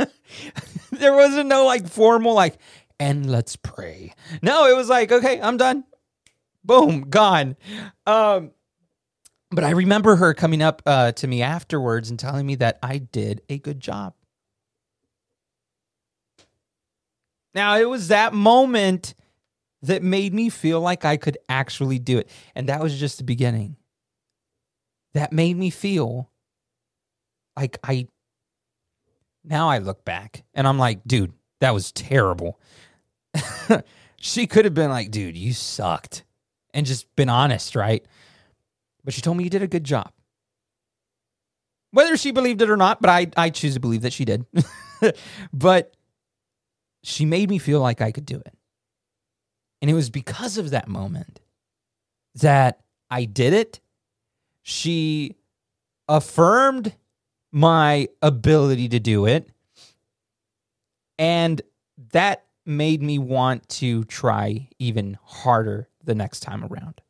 there 0.92 1.14
wasn't 1.14 1.48
no 1.48 1.64
like 1.64 1.88
formal, 1.88 2.34
like, 2.34 2.58
and 3.00 3.30
let's 3.30 3.56
pray. 3.56 4.12
No, 4.42 4.66
it 4.66 4.76
was 4.76 4.88
like, 4.88 5.12
okay, 5.12 5.40
I'm 5.40 5.56
done. 5.56 5.84
Boom, 6.64 7.02
gone. 7.08 7.56
Um, 8.06 8.50
but 9.50 9.64
I 9.64 9.70
remember 9.70 10.16
her 10.16 10.34
coming 10.34 10.60
up 10.60 10.82
uh, 10.84 11.12
to 11.12 11.26
me 11.26 11.42
afterwards 11.42 12.10
and 12.10 12.18
telling 12.18 12.46
me 12.46 12.56
that 12.56 12.78
I 12.82 12.98
did 12.98 13.40
a 13.48 13.58
good 13.58 13.80
job. 13.80 14.14
Now, 17.54 17.78
it 17.78 17.88
was 17.88 18.08
that 18.08 18.34
moment 18.34 19.14
that 19.82 20.02
made 20.02 20.34
me 20.34 20.50
feel 20.50 20.80
like 20.80 21.04
I 21.04 21.16
could 21.16 21.38
actually 21.48 21.98
do 21.98 22.18
it. 22.18 22.28
And 22.54 22.68
that 22.68 22.80
was 22.80 22.98
just 22.98 23.18
the 23.18 23.24
beginning. 23.24 23.76
That 25.14 25.32
made 25.32 25.56
me 25.56 25.70
feel 25.70 26.30
like 27.58 27.78
I. 27.82 28.06
Now 29.44 29.68
I 29.68 29.78
look 29.78 30.04
back 30.04 30.44
and 30.54 30.66
I'm 30.66 30.78
like, 30.78 31.00
dude, 31.06 31.32
that 31.60 31.74
was 31.74 31.92
terrible. 31.92 32.60
she 34.20 34.46
could 34.46 34.64
have 34.64 34.74
been 34.74 34.90
like, 34.90 35.10
dude, 35.10 35.36
you 35.36 35.52
sucked 35.52 36.24
and 36.74 36.86
just 36.86 37.14
been 37.16 37.28
honest, 37.28 37.74
right? 37.74 38.04
But 39.04 39.14
she 39.14 39.20
told 39.20 39.36
me 39.36 39.44
you 39.44 39.50
did 39.50 39.62
a 39.62 39.68
good 39.68 39.84
job. 39.84 40.12
Whether 41.92 42.16
she 42.16 42.30
believed 42.30 42.60
it 42.60 42.68
or 42.68 42.76
not, 42.76 43.00
but 43.00 43.08
I, 43.10 43.28
I 43.36 43.50
choose 43.50 43.74
to 43.74 43.80
believe 43.80 44.02
that 44.02 44.12
she 44.12 44.24
did. 44.24 44.44
but 45.52 45.94
she 47.02 47.24
made 47.24 47.48
me 47.48 47.58
feel 47.58 47.80
like 47.80 48.00
I 48.02 48.12
could 48.12 48.26
do 48.26 48.36
it. 48.36 48.54
And 49.80 49.90
it 49.90 49.94
was 49.94 50.10
because 50.10 50.58
of 50.58 50.70
that 50.70 50.88
moment 50.88 51.40
that 52.34 52.80
I 53.10 53.24
did 53.24 53.52
it. 53.52 53.80
She 54.62 55.36
affirmed 56.08 56.94
my 57.52 58.08
ability 58.22 58.88
to 58.90 59.00
do 59.00 59.26
it. 59.26 59.48
And 61.18 61.60
that 62.12 62.44
made 62.64 63.02
me 63.02 63.18
want 63.18 63.68
to 63.68 64.04
try 64.04 64.68
even 64.78 65.18
harder 65.22 65.88
the 66.04 66.14
next 66.14 66.40
time 66.40 66.64
around. 66.64 67.00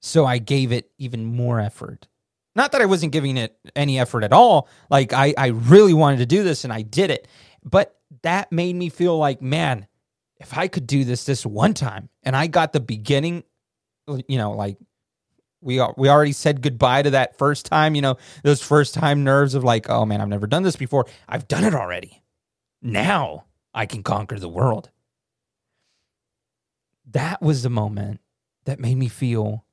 So 0.00 0.24
I 0.24 0.38
gave 0.38 0.72
it 0.72 0.90
even 0.98 1.24
more 1.24 1.60
effort. 1.60 2.08
Not 2.54 2.72
that 2.72 2.82
I 2.82 2.86
wasn't 2.86 3.12
giving 3.12 3.36
it 3.36 3.56
any 3.74 3.98
effort 3.98 4.24
at 4.24 4.32
all. 4.32 4.68
Like 4.90 5.12
I, 5.12 5.34
I 5.36 5.46
really 5.48 5.94
wanted 5.94 6.18
to 6.18 6.26
do 6.26 6.42
this 6.42 6.64
and 6.64 6.72
I 6.72 6.82
did 6.82 7.10
it. 7.10 7.28
But 7.64 7.96
that 8.22 8.52
made 8.52 8.74
me 8.74 8.88
feel 8.88 9.16
like, 9.16 9.40
man, 9.40 9.86
if 10.38 10.56
I 10.56 10.68
could 10.68 10.86
do 10.86 11.04
this 11.04 11.24
this 11.24 11.46
one 11.46 11.72
time 11.72 12.08
and 12.22 12.36
I 12.36 12.48
got 12.48 12.72
the 12.72 12.80
beginning, 12.80 13.44
you 14.06 14.38
know, 14.38 14.52
like 14.52 14.76
we 15.62 15.80
we 15.96 16.08
already 16.08 16.32
said 16.32 16.60
goodbye 16.60 17.02
to 17.02 17.10
that 17.10 17.38
first 17.38 17.66
time, 17.66 17.94
you 17.94 18.02
know, 18.02 18.18
those 18.42 18.60
first 18.60 18.94
time 18.94 19.24
nerves 19.24 19.54
of 19.54 19.64
like, 19.64 19.88
oh 19.88 20.04
man, 20.04 20.20
I've 20.20 20.28
never 20.28 20.46
done 20.46 20.64
this 20.64 20.76
before. 20.76 21.06
I've 21.28 21.48
done 21.48 21.64
it 21.64 21.74
already. 21.74 22.22
Now 22.82 23.44
I 23.72 23.86
can 23.86 24.02
conquer 24.02 24.38
the 24.38 24.48
world. 24.48 24.90
That 27.12 27.40
was 27.40 27.62
the 27.62 27.70
moment 27.70 28.20
that 28.64 28.80
made 28.80 28.96
me 28.96 29.08
feel 29.08 29.64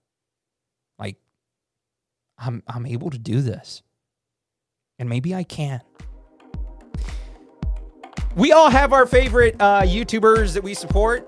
like 0.97 1.17
I'm 2.37 2.63
I'm 2.67 2.85
able 2.85 3.09
to 3.09 3.17
do 3.17 3.41
this. 3.41 3.81
And 4.99 5.09
maybe 5.09 5.33
I 5.33 5.43
can. 5.43 5.81
We 8.35 8.51
all 8.51 8.69
have 8.69 8.93
our 8.93 9.05
favorite 9.05 9.55
uh, 9.59 9.81
YouTubers 9.81 10.53
that 10.53 10.63
we 10.63 10.73
support. 10.73 11.25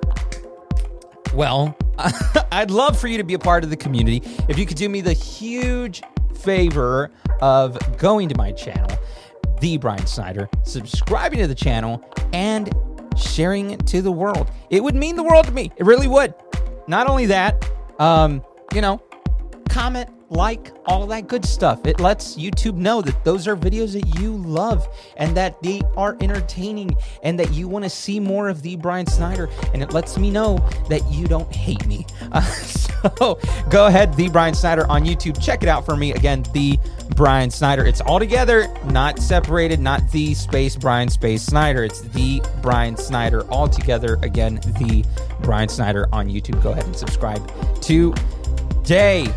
Well, 1.33 1.75
I'd 2.51 2.71
love 2.71 2.99
for 2.99 3.07
you 3.07 3.17
to 3.17 3.23
be 3.23 3.33
a 3.33 3.39
part 3.39 3.63
of 3.63 3.69
the 3.69 3.77
community. 3.77 4.21
If 4.47 4.57
you 4.57 4.65
could 4.65 4.77
do 4.77 4.89
me 4.89 5.01
the 5.01 5.13
huge 5.13 6.01
favor 6.35 7.11
of 7.41 7.77
going 7.97 8.29
to 8.29 8.37
my 8.37 8.51
channel, 8.51 8.89
The 9.59 9.77
Brian 9.77 10.05
Snyder, 10.05 10.49
subscribing 10.63 11.39
to 11.39 11.47
the 11.47 11.55
channel, 11.55 12.03
and 12.33 12.73
sharing 13.17 13.71
it 13.71 13.85
to 13.87 14.01
the 14.01 14.11
world. 14.11 14.49
It 14.69 14.83
would 14.83 14.95
mean 14.95 15.15
the 15.15 15.23
world 15.23 15.45
to 15.45 15.51
me. 15.51 15.71
It 15.75 15.85
really 15.85 16.07
would. 16.07 16.33
Not 16.87 17.07
only 17.07 17.27
that, 17.27 17.69
um, 17.99 18.43
you 18.73 18.81
know, 18.81 19.01
comment, 19.69 20.09
like, 20.31 20.71
all 20.85 21.05
that 21.07 21.27
good 21.27 21.45
stuff. 21.45 21.85
It 21.85 21.99
lets 21.99 22.37
YouTube 22.37 22.75
know 22.75 23.01
that 23.01 23.23
those 23.25 23.47
are 23.47 23.55
videos 23.55 23.93
that 23.93 24.19
you 24.19 24.37
love 24.37 24.87
and 25.17 25.35
that 25.35 25.61
they 25.61 25.81
are 25.97 26.17
entertaining 26.21 26.95
and 27.21 27.37
that 27.37 27.51
you 27.51 27.67
want 27.67 27.83
to 27.83 27.89
see 27.89 28.19
more 28.19 28.47
of 28.47 28.61
the 28.61 28.77
Brian 28.77 29.05
Snyder. 29.05 29.49
And 29.73 29.83
it 29.83 29.91
lets 29.91 30.17
me 30.17 30.31
know 30.31 30.57
that 30.89 31.05
you 31.11 31.27
don't 31.27 31.53
hate 31.53 31.85
me. 31.85 32.05
Uh, 32.31 32.41
so 32.41 33.39
go 33.69 33.87
ahead, 33.87 34.15
the 34.15 34.29
Brian 34.29 34.55
Snyder 34.55 34.87
on 34.87 35.03
YouTube. 35.03 35.41
Check 35.43 35.63
it 35.63 35.69
out 35.69 35.85
for 35.85 35.97
me. 35.97 36.13
Again, 36.13 36.45
the 36.53 36.79
Brian 37.15 37.51
Snyder. 37.51 37.85
It's 37.85 37.99
all 37.99 38.17
together, 38.17 38.73
not 38.85 39.19
separated, 39.19 39.81
not 39.81 40.09
the 40.11 40.33
space 40.33 40.77
Brian 40.77 41.09
space 41.09 41.43
Snyder. 41.43 41.83
It's 41.83 42.01
the 42.01 42.41
Brian 42.61 42.95
Snyder 42.95 43.45
all 43.51 43.67
together. 43.67 44.17
Again, 44.21 44.55
the 44.55 45.03
Brian 45.41 45.67
Snyder 45.67 46.07
on 46.13 46.29
YouTube. 46.29 46.63
Go 46.63 46.71
ahead 46.71 46.85
and 46.85 46.95
subscribe 46.95 47.45
today. 47.81 49.27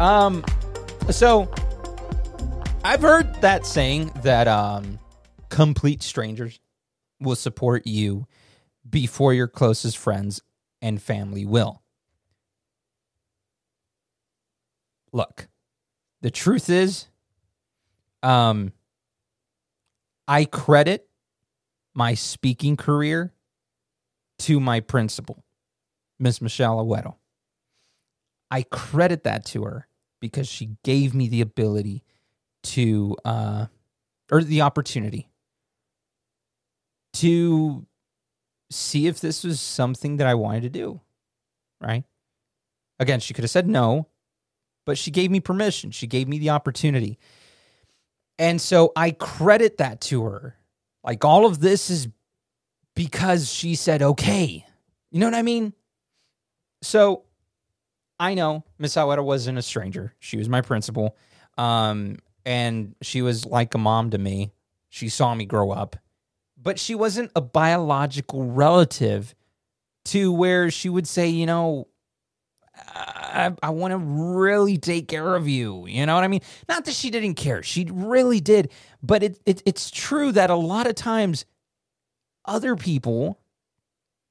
Um, 0.00 0.44
so 1.10 1.48
I've 2.84 3.02
heard 3.02 3.40
that 3.42 3.64
saying 3.64 4.12
that 4.22 4.48
um, 4.48 4.98
complete 5.48 6.02
strangers 6.02 6.58
will 7.20 7.36
support 7.36 7.86
you 7.86 8.26
before 8.88 9.32
your 9.32 9.48
closest 9.48 9.96
friends 9.96 10.42
and 10.82 11.00
family 11.00 11.44
will. 11.44 11.82
Look, 15.12 15.48
the 16.20 16.30
truth 16.30 16.68
is, 16.68 17.06
um, 18.22 18.72
I 20.26 20.44
credit 20.44 21.08
my 21.94 22.14
speaking 22.14 22.76
career 22.76 23.32
to 24.40 24.58
my 24.58 24.80
principal, 24.80 25.44
Miss 26.18 26.40
Michelle 26.40 26.84
Awedo. 26.84 27.14
I 28.54 28.62
credit 28.62 29.24
that 29.24 29.44
to 29.46 29.64
her 29.64 29.88
because 30.20 30.46
she 30.46 30.76
gave 30.84 31.12
me 31.12 31.26
the 31.26 31.40
ability 31.40 32.04
to, 32.62 33.16
uh, 33.24 33.66
or 34.30 34.44
the 34.44 34.60
opportunity 34.60 35.28
to 37.14 37.84
see 38.70 39.08
if 39.08 39.18
this 39.18 39.42
was 39.42 39.60
something 39.60 40.18
that 40.18 40.28
I 40.28 40.34
wanted 40.34 40.62
to 40.62 40.68
do. 40.68 41.00
Right. 41.80 42.04
Again, 43.00 43.18
she 43.18 43.34
could 43.34 43.42
have 43.42 43.50
said 43.50 43.66
no, 43.66 44.06
but 44.86 44.98
she 44.98 45.10
gave 45.10 45.32
me 45.32 45.40
permission. 45.40 45.90
She 45.90 46.06
gave 46.06 46.28
me 46.28 46.38
the 46.38 46.50
opportunity. 46.50 47.18
And 48.38 48.60
so 48.60 48.92
I 48.94 49.10
credit 49.10 49.78
that 49.78 50.00
to 50.02 50.22
her. 50.22 50.54
Like 51.02 51.24
all 51.24 51.44
of 51.44 51.58
this 51.58 51.90
is 51.90 52.06
because 52.94 53.52
she 53.52 53.74
said, 53.74 54.00
okay. 54.00 54.64
You 55.10 55.18
know 55.18 55.26
what 55.26 55.34
I 55.34 55.42
mean? 55.42 55.72
So 56.82 57.24
I 58.24 58.32
know 58.32 58.64
Miss 58.78 58.94
Awedo 58.94 59.22
wasn't 59.22 59.58
a 59.58 59.62
stranger. 59.62 60.14
She 60.18 60.38
was 60.38 60.48
my 60.48 60.62
principal. 60.62 61.14
Um, 61.58 62.16
and 62.46 62.94
she 63.02 63.20
was 63.20 63.44
like 63.44 63.74
a 63.74 63.78
mom 63.78 64.10
to 64.10 64.18
me. 64.18 64.50
She 64.88 65.10
saw 65.10 65.34
me 65.34 65.44
grow 65.44 65.72
up, 65.72 65.96
but 66.60 66.78
she 66.78 66.94
wasn't 66.94 67.32
a 67.36 67.42
biological 67.42 68.44
relative 68.44 69.34
to 70.06 70.32
where 70.32 70.70
she 70.70 70.88
would 70.88 71.06
say, 71.06 71.28
you 71.28 71.44
know, 71.44 71.88
I, 72.76 73.52
I 73.62 73.70
want 73.70 73.92
to 73.92 73.98
really 73.98 74.78
take 74.78 75.06
care 75.08 75.34
of 75.34 75.46
you. 75.46 75.86
You 75.86 76.06
know 76.06 76.14
what 76.14 76.24
I 76.24 76.28
mean? 76.28 76.42
Not 76.66 76.86
that 76.86 76.94
she 76.94 77.10
didn't 77.10 77.34
care. 77.34 77.62
She 77.62 77.88
really 77.92 78.40
did. 78.40 78.70
But 79.02 79.22
it, 79.22 79.38
it 79.44 79.62
it's 79.66 79.90
true 79.90 80.32
that 80.32 80.48
a 80.48 80.56
lot 80.56 80.86
of 80.86 80.94
times 80.94 81.44
other 82.46 82.74
people 82.74 83.38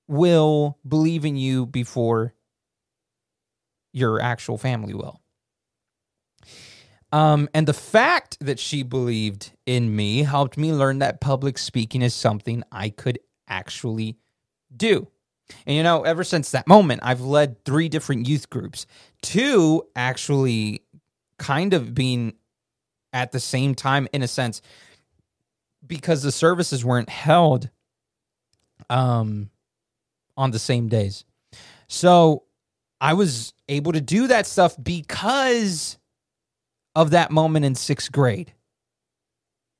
will 0.07 0.79
believe 0.88 1.25
in 1.25 1.35
you 1.35 1.67
before 1.67 2.33
your 3.93 4.19
actual 4.19 4.57
family 4.57 4.93
will. 4.93 5.21
Um, 7.12 7.47
and 7.53 7.67
the 7.67 7.73
fact 7.73 8.38
that 8.41 8.59
she 8.59 8.81
believed 8.81 9.51
in 9.67 9.95
me 9.95 10.23
helped 10.23 10.57
me 10.57 10.73
learn 10.73 11.00
that 11.00 11.21
public 11.21 11.59
speaking 11.59 12.01
is 12.01 12.15
something 12.15 12.63
I 12.71 12.89
could 12.89 13.19
actually 13.47 14.17
do. 14.75 15.07
And 15.67 15.75
you 15.75 15.83
know, 15.83 16.01
ever 16.01 16.23
since 16.23 16.50
that 16.51 16.67
moment, 16.67 17.01
I've 17.03 17.21
led 17.21 17.63
three 17.65 17.88
different 17.88 18.27
youth 18.27 18.50
groups, 18.50 18.88
two 19.21 19.83
actually 19.95 20.81
kind 21.38 21.73
of 21.75 21.93
being 21.93 22.33
at 23.12 23.31
the 23.31 23.39
same 23.39 23.75
time 23.75 24.07
in 24.12 24.23
a 24.23 24.27
sense 24.27 24.62
because 25.85 26.23
the 26.23 26.31
services 26.31 26.83
weren't 26.83 27.09
held 27.09 27.69
um 28.89 29.50
on 30.35 30.51
the 30.51 30.59
same 30.59 30.88
days. 30.88 31.25
So 31.88 32.43
I 33.03 33.15
was 33.15 33.53
able 33.67 33.91
to 33.91 34.00
do 34.00 34.27
that 34.27 34.48
stuff 34.48 34.77
because 34.81 35.98
of 36.95 37.10
that 37.10 37.31
moment 37.31 37.65
in 37.65 37.75
sixth 37.75 38.10
grade. 38.13 38.53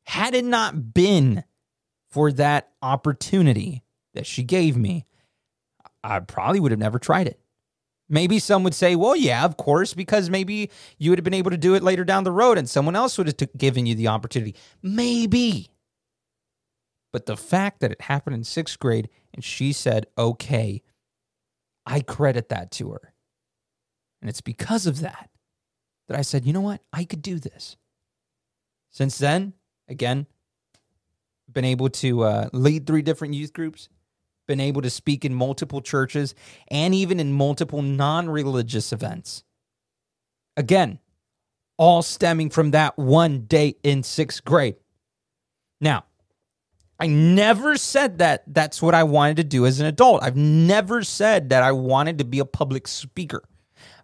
Had 0.06 0.36
it 0.36 0.44
not 0.44 0.94
been 0.94 1.46
for 2.12 2.34
that 2.34 2.72
opportunity 2.82 3.82
that 4.14 4.26
she 4.26 4.44
gave 4.44 4.76
me, 4.76 5.06
I 6.04 6.20
probably 6.20 6.60
would 6.60 6.72
have 6.72 6.82
never 6.82 7.00
tried 7.00 7.28
it. 7.28 7.40
Maybe 8.10 8.40
some 8.40 8.62
would 8.64 8.76
say, 8.76 8.98
well, 8.98 9.16
yeah, 9.16 9.46
of 9.46 9.56
course, 9.56 9.94
because 9.94 10.30
maybe 10.30 10.70
you 10.98 11.10
would 11.10 11.18
have 11.18 11.24
been 11.24 11.34
able 11.34 11.52
to 11.52 11.58
do 11.58 11.76
it 11.76 11.82
later 11.82 12.04
down 12.04 12.26
the 12.26 12.32
road 12.32 12.58
and 12.58 12.70
someone 12.70 12.98
else 12.98 13.18
would 13.18 13.28
have 13.28 13.38
t- 13.38 13.48
given 13.56 13.86
you 13.86 13.96
the 13.96 14.10
opportunity. 14.10 14.54
Maybe. 14.82 15.70
But 17.14 17.26
the 17.26 17.38
fact 17.38 17.80
that 17.80 17.92
it 17.94 18.02
happened 18.02 18.36
in 18.36 18.44
sixth 18.44 18.78
grade 18.80 19.08
and 19.34 19.46
she 19.46 19.72
said, 19.72 20.08
okay, 20.18 20.82
I 21.86 22.02
credit 22.02 22.50
that 22.50 22.70
to 22.72 22.92
her. 22.92 23.13
And 24.24 24.30
it's 24.30 24.40
because 24.40 24.88
of 24.88 25.02
that 25.02 25.30
that 26.08 26.18
I 26.18 26.22
said, 26.22 26.46
you 26.46 26.54
know 26.54 26.62
what? 26.62 26.80
I 26.94 27.04
could 27.04 27.22
do 27.22 27.40
this. 27.40 27.76
Since 28.90 29.18
then, 29.18 29.52
again, 29.90 30.28
been 31.52 31.66
able 31.66 31.90
to 31.90 32.22
uh, 32.24 32.50
lead 32.54 32.88
three 32.88 33.02
different 33.02 33.34
youth 33.34 33.52
groups, 33.52 33.90
been 34.48 34.62
able 34.62 34.82
to 34.82 34.90
speak 34.90 35.26
in 35.26 35.34
multiple 35.34 35.82
churches, 35.82 36.36
and 36.70 36.96
even 36.96 37.20
in 37.20 37.34
multiple 37.34 37.82
non 37.82 38.30
religious 38.30 38.94
events. 38.94 39.44
Again, 40.56 41.00
all 41.76 42.02
stemming 42.02 42.50
from 42.50 42.72
that 42.72 42.98
one 42.98 43.42
day 43.42 43.76
in 43.84 44.04
sixth 44.04 44.46
grade. 44.46 44.76
Now, 45.82 46.06
I 46.98 47.08
never 47.08 47.76
said 47.76 48.20
that 48.20 48.46
that's 48.48 48.82
what 48.82 48.96
I 48.96 49.04
wanted 49.04 49.36
to 49.36 49.44
do 49.44 49.66
as 49.66 49.82
an 49.82 49.86
adult. 49.86 50.24
I've 50.24 50.38
never 50.38 51.04
said 51.04 51.50
that 51.50 51.62
I 51.62 51.74
wanted 51.74 52.20
to 52.20 52.24
be 52.24 52.40
a 52.40 52.46
public 52.46 52.88
speaker. 52.88 53.44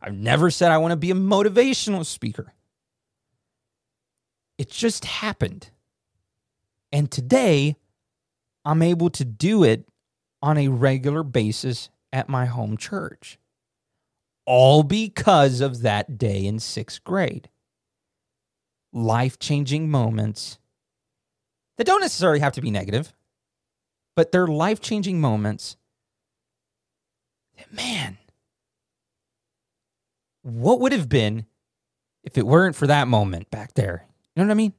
I've 0.01 0.15
never 0.15 0.49
said 0.49 0.71
I 0.71 0.77
want 0.77 0.91
to 0.91 0.97
be 0.97 1.11
a 1.11 1.15
motivational 1.15 2.05
speaker. 2.05 2.53
It 4.57 4.69
just 4.69 5.05
happened. 5.05 5.69
And 6.91 7.09
today, 7.09 7.75
I'm 8.65 8.81
able 8.81 9.09
to 9.11 9.25
do 9.25 9.63
it 9.63 9.87
on 10.41 10.57
a 10.57 10.67
regular 10.67 11.23
basis 11.23 11.89
at 12.11 12.29
my 12.29 12.45
home 12.45 12.77
church. 12.77 13.37
All 14.45 14.83
because 14.83 15.61
of 15.61 15.81
that 15.81 16.17
day 16.17 16.45
in 16.45 16.59
sixth 16.59 17.03
grade. 17.03 17.49
Life 18.91 19.37
changing 19.39 19.89
moments 19.89 20.59
that 21.77 21.85
don't 21.85 22.01
necessarily 22.01 22.39
have 22.39 22.53
to 22.53 22.61
be 22.61 22.71
negative, 22.71 23.13
but 24.15 24.31
they're 24.31 24.47
life 24.47 24.81
changing 24.81 25.21
moments. 25.21 25.77
Man, 27.71 28.18
what 30.49 30.79
would 30.79 30.91
have 30.91 31.09
been 31.09 31.45
if 32.23 32.37
it 32.37 32.45
weren't 32.45 32.75
for 32.75 32.87
that 32.87 33.07
moment 33.07 33.49
back 33.49 33.73
there? 33.73 34.05
You 34.35 34.43
know 34.43 34.47
what 34.47 34.51
I 34.51 34.55
mean? 34.55 34.73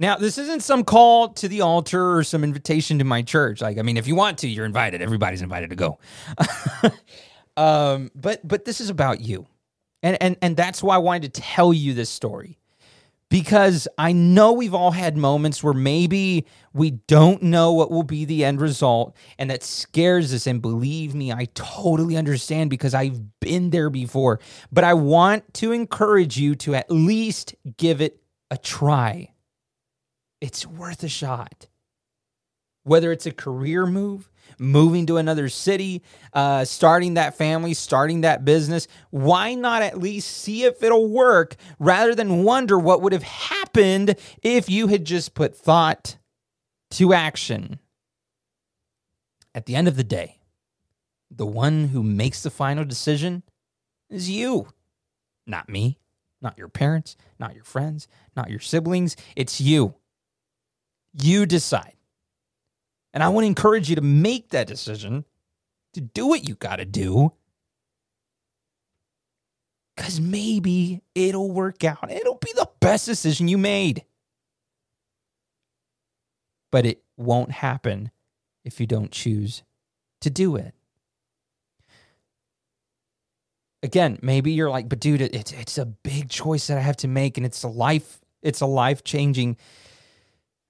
Now, 0.00 0.16
this 0.16 0.38
isn't 0.38 0.62
some 0.62 0.84
call 0.84 1.28
to 1.34 1.48
the 1.48 1.60
altar 1.60 2.16
or 2.16 2.24
some 2.24 2.42
invitation 2.42 2.98
to 2.98 3.04
my 3.04 3.22
church. 3.22 3.60
Like, 3.60 3.78
I 3.78 3.82
mean, 3.82 3.96
if 3.96 4.08
you 4.08 4.16
want 4.16 4.38
to, 4.38 4.48
you're 4.48 4.66
invited. 4.66 5.00
Everybody's 5.00 5.40
invited 5.40 5.70
to 5.70 5.76
go. 5.76 5.98
um, 7.56 8.10
but 8.14 8.46
but 8.46 8.64
this 8.64 8.80
is 8.80 8.90
about 8.90 9.20
you. 9.20 9.46
And 10.02 10.16
and 10.20 10.36
and 10.42 10.56
that's 10.56 10.82
why 10.82 10.96
I 10.96 10.98
wanted 10.98 11.32
to 11.34 11.40
tell 11.40 11.72
you 11.72 11.94
this 11.94 12.10
story 12.10 12.58
because 13.30 13.88
I 13.98 14.12
know 14.12 14.52
we've 14.52 14.74
all 14.74 14.90
had 14.90 15.16
moments 15.16 15.62
where 15.62 15.74
maybe 15.74 16.46
we 16.72 16.90
don't 16.92 17.42
know 17.42 17.72
what 17.72 17.90
will 17.90 18.02
be 18.02 18.24
the 18.24 18.44
end 18.44 18.60
result 18.60 19.16
and 19.38 19.50
that 19.50 19.62
scares 19.62 20.32
us. 20.32 20.46
And 20.46 20.62
believe 20.62 21.14
me, 21.14 21.32
I 21.32 21.46
totally 21.54 22.16
understand 22.16 22.70
because 22.70 22.94
I've 22.94 23.40
been 23.40 23.70
there 23.70 23.90
before. 23.90 24.40
But 24.70 24.84
I 24.84 24.94
want 24.94 25.54
to 25.54 25.72
encourage 25.72 26.36
you 26.36 26.54
to 26.56 26.74
at 26.74 26.90
least 26.90 27.54
give 27.76 28.00
it 28.00 28.20
a 28.50 28.58
try. 28.58 29.32
It's 30.40 30.66
worth 30.66 31.02
a 31.02 31.08
shot. 31.08 31.68
Whether 32.84 33.10
it's 33.10 33.26
a 33.26 33.32
career 33.32 33.86
move, 33.86 34.30
moving 34.58 35.06
to 35.06 35.16
another 35.16 35.48
city, 35.48 36.02
uh, 36.32 36.64
starting 36.64 37.14
that 37.14 37.36
family, 37.36 37.74
starting 37.74 38.22
that 38.22 38.44
business, 38.44 38.88
why 39.10 39.54
not 39.54 39.82
at 39.82 39.98
least 39.98 40.30
see 40.30 40.64
if 40.64 40.82
it'll 40.82 41.08
work 41.08 41.56
rather 41.78 42.14
than 42.14 42.44
wonder 42.44 42.78
what 42.78 43.02
would 43.02 43.12
have 43.12 43.22
happened 43.22 44.16
if 44.42 44.68
you 44.68 44.88
had 44.88 45.04
just 45.04 45.34
put 45.34 45.56
thought 45.56 46.16
to 46.90 47.12
action? 47.12 47.78
At 49.54 49.66
the 49.66 49.76
end 49.76 49.86
of 49.86 49.96
the 49.96 50.04
day, 50.04 50.40
the 51.30 51.46
one 51.46 51.88
who 51.88 52.02
makes 52.02 52.42
the 52.42 52.50
final 52.50 52.84
decision 52.84 53.42
is 54.10 54.30
you, 54.30 54.68
not 55.46 55.68
me, 55.68 55.98
not 56.40 56.58
your 56.58 56.68
parents, 56.68 57.16
not 57.38 57.54
your 57.54 57.64
friends, 57.64 58.06
not 58.36 58.50
your 58.50 58.60
siblings. 58.60 59.16
It's 59.34 59.60
you. 59.60 59.94
You 61.12 61.46
decide. 61.46 61.94
And 63.14 63.22
I 63.22 63.28
want 63.28 63.44
to 63.44 63.48
encourage 63.48 63.88
you 63.88 63.94
to 63.94 64.02
make 64.02 64.50
that 64.50 64.66
decision, 64.66 65.24
to 65.92 66.00
do 66.00 66.26
what 66.26 66.48
you 66.48 66.56
got 66.56 66.76
to 66.76 66.84
do. 66.84 67.32
Because 69.96 70.20
maybe 70.20 71.00
it'll 71.14 71.52
work 71.52 71.84
out. 71.84 72.10
It'll 72.10 72.34
be 72.34 72.52
the 72.56 72.68
best 72.80 73.06
decision 73.06 73.46
you 73.46 73.56
made. 73.56 74.04
But 76.72 76.84
it 76.84 77.04
won't 77.16 77.52
happen 77.52 78.10
if 78.64 78.80
you 78.80 78.86
don't 78.88 79.12
choose 79.12 79.62
to 80.20 80.30
do 80.30 80.56
it. 80.56 80.74
Again, 83.84 84.18
maybe 84.22 84.50
you're 84.50 84.70
like, 84.70 84.88
but 84.88 84.98
dude, 84.98 85.20
it's 85.20 85.52
it's 85.52 85.78
a 85.78 85.84
big 85.84 86.30
choice 86.30 86.66
that 86.66 86.78
I 86.78 86.80
have 86.80 86.96
to 86.98 87.08
make, 87.08 87.36
and 87.36 87.46
it's 87.46 87.62
a 87.62 87.68
life, 87.68 88.20
it's 88.42 88.62
a 88.62 88.66
life 88.66 89.04
changing 89.04 89.56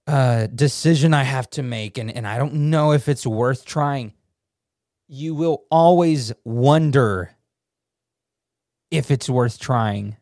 uh, 0.07 0.47
decision 0.47 1.14
I 1.14 1.23
have 1.23 1.49
to 1.51 1.62
make, 1.62 1.99
and, 1.99 2.14
and 2.14 2.27
I 2.27 2.38
don't 2.38 2.55
know 2.71 2.93
if 2.93 3.09
it's 3.09 3.27
worth 3.27 3.64
trying, 3.64 4.12
you 5.09 5.35
will 5.35 5.64
always 5.71 6.33
wonder 6.45 7.35
if 8.90 9.11
it's 9.11 9.29
worth 9.29 9.59
trying 9.59 10.17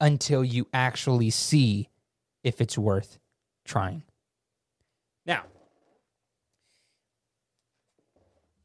until 0.00 0.44
you 0.44 0.66
actually 0.72 1.30
see 1.30 1.88
if 2.42 2.60
it's 2.60 2.76
worth 2.76 3.18
trying. 3.64 4.02
Now, 5.24 5.44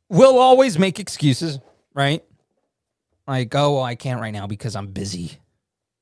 we'll 0.09 0.39
always 0.39 0.79
make 0.79 0.99
excuses, 0.99 1.59
right? 1.93 2.23
Like, 3.27 3.53
oh, 3.53 3.75
well, 3.75 3.83
I 3.83 3.95
can't 3.95 4.21
right 4.21 4.31
now 4.31 4.47
because 4.47 4.75
I'm 4.75 4.87
busy. 4.87 5.37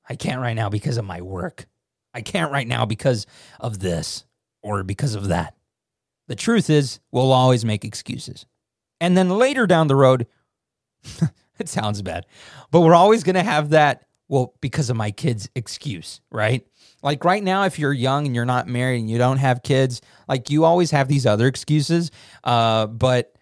I 0.07 0.15
can't 0.15 0.39
right 0.39 0.53
now 0.53 0.69
because 0.69 0.97
of 0.97 1.05
my 1.05 1.21
work. 1.21 1.65
I 2.13 2.21
can't 2.21 2.51
right 2.51 2.67
now 2.67 2.85
because 2.85 3.25
of 3.59 3.79
this 3.79 4.23
or 4.65 4.83
because 4.83 5.13
of 5.13 5.27
that. 5.27 5.53
The 6.27 6.35
truth 6.35 6.71
is, 6.71 6.99
we'll 7.11 7.31
always 7.31 7.63
make 7.63 7.85
excuses. 7.85 8.47
And 8.99 9.15
then 9.15 9.29
later 9.29 9.67
down 9.67 9.87
the 9.87 9.95
road, 9.95 10.25
it 11.59 11.69
sounds 11.69 12.01
bad, 12.01 12.25
but 12.71 12.81
we're 12.81 12.95
always 12.95 13.23
going 13.23 13.35
to 13.35 13.43
have 13.43 13.69
that, 13.69 14.07
well, 14.27 14.55
because 14.61 14.89
of 14.89 14.97
my 14.97 15.11
kids 15.11 15.47
excuse, 15.53 16.19
right? 16.31 16.65
Like 17.03 17.23
right 17.23 17.43
now, 17.43 17.65
if 17.65 17.77
you're 17.77 17.93
young 17.93 18.25
and 18.25 18.35
you're 18.35 18.43
not 18.43 18.67
married 18.67 19.01
and 19.01 19.09
you 19.09 19.19
don't 19.19 19.37
have 19.37 19.61
kids, 19.61 20.01
like 20.27 20.49
you 20.49 20.65
always 20.65 20.89
have 20.89 21.07
these 21.07 21.27
other 21.27 21.45
excuses. 21.45 22.09
Uh, 22.43 22.87
but 22.87 23.35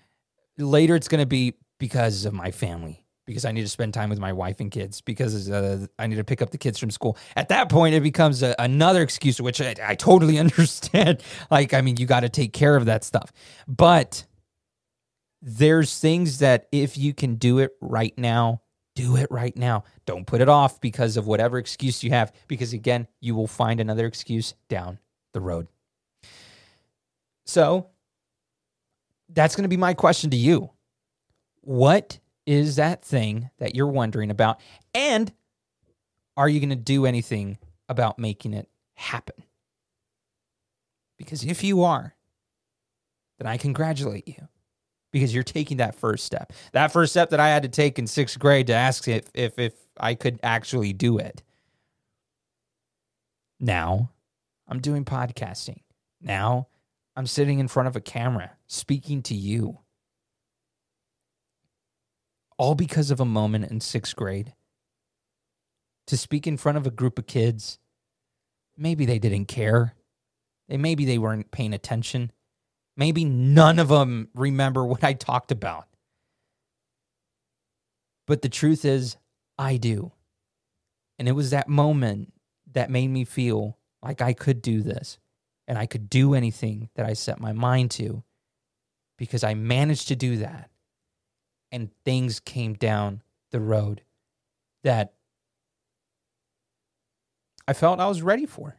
later 0.57 0.95
it's 0.95 1.07
going 1.07 1.21
to 1.21 1.25
be 1.25 1.53
because 1.79 2.25
of 2.25 2.33
my 2.33 2.51
family 2.51 3.02
because 3.25 3.45
I 3.45 3.51
need 3.51 3.61
to 3.61 3.69
spend 3.69 3.93
time 3.93 4.09
with 4.09 4.19
my 4.19 4.33
wife 4.33 4.59
and 4.59 4.69
kids 4.69 5.01
because 5.01 5.49
uh, 5.49 5.87
I 5.97 6.07
need 6.07 6.15
to 6.15 6.23
pick 6.23 6.41
up 6.41 6.49
the 6.51 6.57
kids 6.57 6.77
from 6.77 6.91
school. 6.91 7.17
At 7.35 7.49
that 7.49 7.69
point, 7.69 7.95
it 7.95 8.01
becomes 8.01 8.43
a, 8.43 8.55
another 8.59 9.01
excuse, 9.01 9.39
which 9.39 9.61
I, 9.61 9.75
I 9.83 9.95
totally 9.95 10.37
understand. 10.39 11.21
like, 11.49 11.73
I 11.73 11.81
mean, 11.81 11.97
you 11.97 12.05
got 12.05 12.21
to 12.21 12.29
take 12.29 12.53
care 12.53 12.75
of 12.75 12.85
that 12.85 13.03
stuff. 13.03 13.31
But 13.67 14.25
there's 15.41 15.99
things 15.99 16.39
that 16.39 16.67
if 16.71 16.97
you 16.97 17.13
can 17.13 17.35
do 17.35 17.59
it 17.59 17.71
right 17.81 18.17
now, 18.17 18.61
do 18.95 19.15
it 19.15 19.27
right 19.31 19.55
now. 19.57 19.83
Don't 20.05 20.25
put 20.25 20.41
it 20.41 20.49
off 20.49 20.79
because 20.79 21.17
of 21.17 21.27
whatever 21.27 21.57
excuse 21.57 22.03
you 22.03 22.11
have, 22.11 22.31
because 22.47 22.73
again, 22.73 23.07
you 23.19 23.35
will 23.35 23.47
find 23.47 23.79
another 23.79 24.05
excuse 24.05 24.53
down 24.69 24.99
the 25.33 25.41
road. 25.41 25.67
So 27.45 27.87
that's 29.29 29.55
going 29.55 29.63
to 29.63 29.69
be 29.69 29.77
my 29.77 29.93
question 29.93 30.29
to 30.29 30.37
you. 30.37 30.69
What 31.61 32.19
is 32.45 32.75
that 32.75 33.03
thing 33.03 33.49
that 33.59 33.75
you're 33.75 33.87
wondering 33.87 34.31
about? 34.31 34.59
And 34.93 35.31
are 36.35 36.49
you 36.49 36.59
going 36.59 36.69
to 36.69 36.75
do 36.75 37.05
anything 37.05 37.57
about 37.87 38.19
making 38.19 38.53
it 38.53 38.69
happen? 38.95 39.43
Because 41.17 41.43
if 41.43 41.63
you 41.63 41.83
are, 41.83 42.15
then 43.37 43.47
I 43.47 43.57
congratulate 43.57 44.27
you 44.27 44.47
because 45.11 45.33
you're 45.33 45.43
taking 45.43 45.77
that 45.77 45.95
first 45.95 46.25
step. 46.25 46.51
That 46.73 46.91
first 46.91 47.13
step 47.13 47.29
that 47.29 47.39
I 47.39 47.49
had 47.49 47.63
to 47.63 47.69
take 47.69 47.99
in 47.99 48.07
sixth 48.07 48.37
grade 48.39 48.67
to 48.67 48.73
ask 48.73 49.07
if 49.07 49.29
if, 49.33 49.57
if 49.57 49.73
I 49.97 50.15
could 50.15 50.39
actually 50.43 50.91
do 50.91 51.17
it. 51.17 51.43
Now 53.59 54.09
I'm 54.67 54.79
doing 54.79 55.05
podcasting. 55.05 55.81
Now 56.19 56.67
I'm 57.15 57.27
sitting 57.27 57.59
in 57.59 57.67
front 57.67 57.87
of 57.87 57.95
a 57.95 58.01
camera 58.01 58.51
speaking 58.67 59.21
to 59.23 59.35
you. 59.35 59.79
All 62.57 62.75
because 62.75 63.11
of 63.11 63.19
a 63.19 63.25
moment 63.25 63.71
in 63.71 63.81
sixth 63.81 64.15
grade. 64.15 64.53
To 66.07 66.17
speak 66.17 66.47
in 66.47 66.57
front 66.57 66.77
of 66.77 66.85
a 66.85 66.91
group 66.91 67.17
of 67.17 67.27
kids. 67.27 67.79
Maybe 68.77 69.05
they 69.05 69.19
didn't 69.19 69.45
care. 69.45 69.95
Maybe 70.67 71.05
they 71.05 71.17
weren't 71.17 71.51
paying 71.51 71.73
attention. 71.73 72.31
Maybe 72.97 73.25
none 73.25 73.79
of 73.79 73.87
them 73.87 74.29
remember 74.33 74.85
what 74.85 75.03
I 75.03 75.13
talked 75.13 75.51
about. 75.51 75.87
But 78.25 78.41
the 78.41 78.49
truth 78.49 78.85
is, 78.85 79.17
I 79.57 79.77
do. 79.77 80.11
And 81.19 81.27
it 81.27 81.33
was 81.33 81.51
that 81.51 81.69
moment 81.69 82.33
that 82.73 82.89
made 82.89 83.09
me 83.09 83.25
feel 83.25 83.77
like 84.01 84.21
I 84.21 84.33
could 84.33 84.61
do 84.61 84.81
this 84.81 85.19
and 85.67 85.77
I 85.77 85.85
could 85.85 86.09
do 86.09 86.33
anything 86.33 86.89
that 86.95 87.05
I 87.05 87.13
set 87.13 87.39
my 87.39 87.53
mind 87.53 87.91
to 87.91 88.23
because 89.17 89.43
I 89.43 89.53
managed 89.53 90.07
to 90.09 90.15
do 90.15 90.37
that. 90.37 90.69
And 91.73 91.89
things 92.05 92.39
came 92.39 92.75
down 92.75 93.23
the 93.51 93.59
road 93.59 94.03
that 94.83 95.15
I 97.67 97.73
felt 97.73 97.99
I 97.99 98.07
was 98.07 98.21
ready 98.21 98.45
for. 98.45 98.75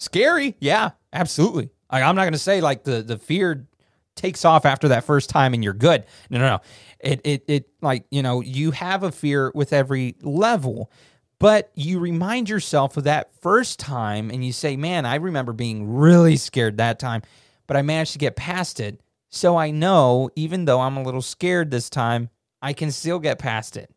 Scary, 0.00 0.56
yeah, 0.58 0.90
absolutely. 1.12 1.70
Like, 1.90 2.02
I'm 2.02 2.16
not 2.16 2.22
going 2.22 2.32
to 2.32 2.38
say 2.38 2.60
like 2.60 2.84
the 2.84 3.02
the 3.02 3.18
fear 3.18 3.68
takes 4.16 4.44
off 4.44 4.66
after 4.66 4.88
that 4.88 5.04
first 5.04 5.30
time 5.30 5.54
and 5.54 5.62
you're 5.62 5.72
good. 5.72 6.04
No, 6.28 6.38
no, 6.40 6.46
no. 6.48 6.60
It 6.98 7.20
it 7.24 7.44
it 7.46 7.68
like, 7.80 8.04
you 8.10 8.22
know, 8.22 8.40
you 8.40 8.72
have 8.72 9.04
a 9.04 9.12
fear 9.12 9.52
with 9.54 9.72
every 9.72 10.16
level. 10.22 10.90
But 11.38 11.70
you 11.74 11.98
remind 11.98 12.48
yourself 12.48 12.96
of 12.96 13.04
that 13.04 13.34
first 13.40 13.80
time 13.80 14.30
and 14.30 14.44
you 14.44 14.52
say, 14.52 14.76
"Man, 14.76 15.06
I 15.06 15.16
remember 15.16 15.52
being 15.52 15.92
really 15.92 16.36
scared 16.36 16.78
that 16.78 16.98
time, 17.00 17.22
but 17.66 17.76
I 17.76 17.82
managed 17.82 18.12
to 18.12 18.18
get 18.18 18.36
past 18.36 18.80
it." 18.80 19.00
So 19.32 19.56
I 19.56 19.70
know 19.70 20.28
even 20.36 20.66
though 20.66 20.80
I'm 20.80 20.98
a 20.98 21.02
little 21.02 21.22
scared 21.22 21.70
this 21.70 21.88
time, 21.88 22.28
I 22.60 22.74
can 22.74 22.92
still 22.92 23.18
get 23.18 23.38
past 23.38 23.78
it. 23.78 23.90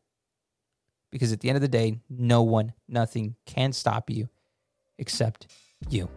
Because 1.12 1.34
at 1.34 1.42
the 1.42 1.50
end 1.50 1.58
of 1.58 1.62
the 1.62 1.68
day, 1.68 2.00
no 2.10 2.42
one, 2.42 2.74
nothing 2.88 3.36
can 3.46 3.74
stop 3.74 4.10
you 4.10 4.30
except 4.98 5.48
you. 5.90 6.10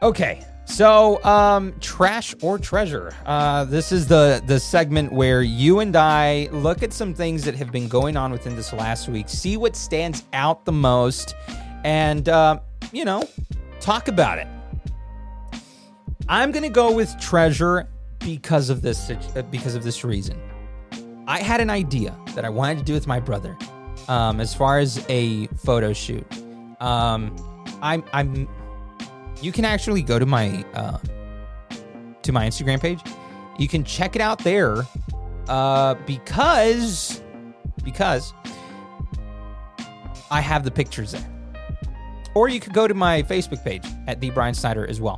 Okay. 0.00 0.44
So, 0.68 1.22
um, 1.24 1.74
trash 1.80 2.34
or 2.42 2.58
treasure. 2.58 3.14
Uh, 3.24 3.64
this 3.64 3.92
is 3.92 4.08
the 4.08 4.42
the 4.46 4.58
segment 4.58 5.12
where 5.12 5.40
you 5.40 5.78
and 5.78 5.94
I 5.94 6.48
look 6.50 6.82
at 6.82 6.92
some 6.92 7.14
things 7.14 7.44
that 7.44 7.54
have 7.54 7.70
been 7.70 7.86
going 7.86 8.16
on 8.16 8.32
within 8.32 8.56
this 8.56 8.72
last 8.72 9.08
week, 9.08 9.28
see 9.28 9.56
what 9.56 9.76
stands 9.76 10.24
out 10.32 10.64
the 10.64 10.72
most, 10.72 11.36
and 11.84 12.28
uh, 12.28 12.58
you 12.92 13.04
know, 13.04 13.28
talk 13.80 14.08
about 14.08 14.38
it. 14.38 14.48
I'm 16.28 16.50
gonna 16.50 16.68
go 16.68 16.92
with 16.92 17.18
treasure 17.20 17.88
because 18.20 18.70
of 18.70 18.82
this 18.82 19.10
because 19.50 19.74
of 19.74 19.84
this 19.84 20.04
reason. 20.04 20.40
I 21.28 21.40
had 21.40 21.60
an 21.60 21.70
idea 21.70 22.16
that 22.34 22.44
I 22.44 22.48
wanted 22.48 22.78
to 22.78 22.84
do 22.84 22.92
with 22.92 23.06
my 23.06 23.20
brother, 23.20 23.56
um, 24.08 24.40
as 24.40 24.54
far 24.54 24.78
as 24.78 25.04
a 25.08 25.46
photo 25.48 25.92
shoot. 25.92 26.26
Um, 26.80 27.34
I'm 27.82 28.04
I'm 28.12 28.48
you 29.40 29.52
can 29.52 29.64
actually 29.64 30.02
go 30.02 30.18
to 30.18 30.26
my 30.26 30.64
uh, 30.74 30.98
to 32.22 32.32
my 32.32 32.46
Instagram 32.46 32.80
page. 32.80 33.00
You 33.58 33.68
can 33.68 33.84
check 33.84 34.16
it 34.16 34.22
out 34.22 34.40
there 34.40 34.84
uh, 35.48 35.94
because 36.06 37.22
because 37.84 38.32
I 40.30 40.40
have 40.40 40.64
the 40.64 40.70
pictures 40.70 41.12
there. 41.12 41.32
Or 42.34 42.48
you 42.48 42.60
could 42.60 42.74
go 42.74 42.86
to 42.86 42.94
my 42.94 43.22
Facebook 43.22 43.64
page 43.64 43.84
at 44.06 44.20
the 44.20 44.30
Brian 44.30 44.54
Snyder 44.54 44.86
as 44.86 45.00
well. 45.00 45.16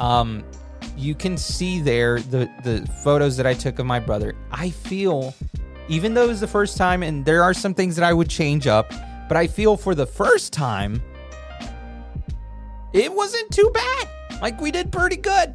Um, 0.00 0.44
you 0.96 1.14
can 1.14 1.36
see 1.36 1.80
there 1.80 2.20
the 2.20 2.48
the 2.62 2.86
photos 3.02 3.36
that 3.36 3.46
I 3.46 3.54
took 3.54 3.78
of 3.78 3.86
my 3.86 3.98
brother. 4.00 4.34
I 4.50 4.70
feel, 4.70 5.34
even 5.88 6.14
though 6.14 6.24
it 6.24 6.28
was 6.28 6.40
the 6.40 6.46
first 6.46 6.76
time, 6.76 7.02
and 7.02 7.24
there 7.24 7.42
are 7.42 7.54
some 7.54 7.74
things 7.74 7.96
that 7.96 8.04
I 8.04 8.12
would 8.12 8.28
change 8.28 8.66
up, 8.66 8.92
but 9.28 9.36
I 9.36 9.46
feel 9.46 9.76
for 9.76 9.94
the 9.94 10.06
first 10.06 10.52
time 10.52 11.02
it 12.92 13.12
wasn't 13.12 13.50
too 13.50 13.70
bad. 13.74 14.08
Like 14.40 14.60
we 14.60 14.70
did 14.70 14.92
pretty 14.92 15.16
good. 15.16 15.54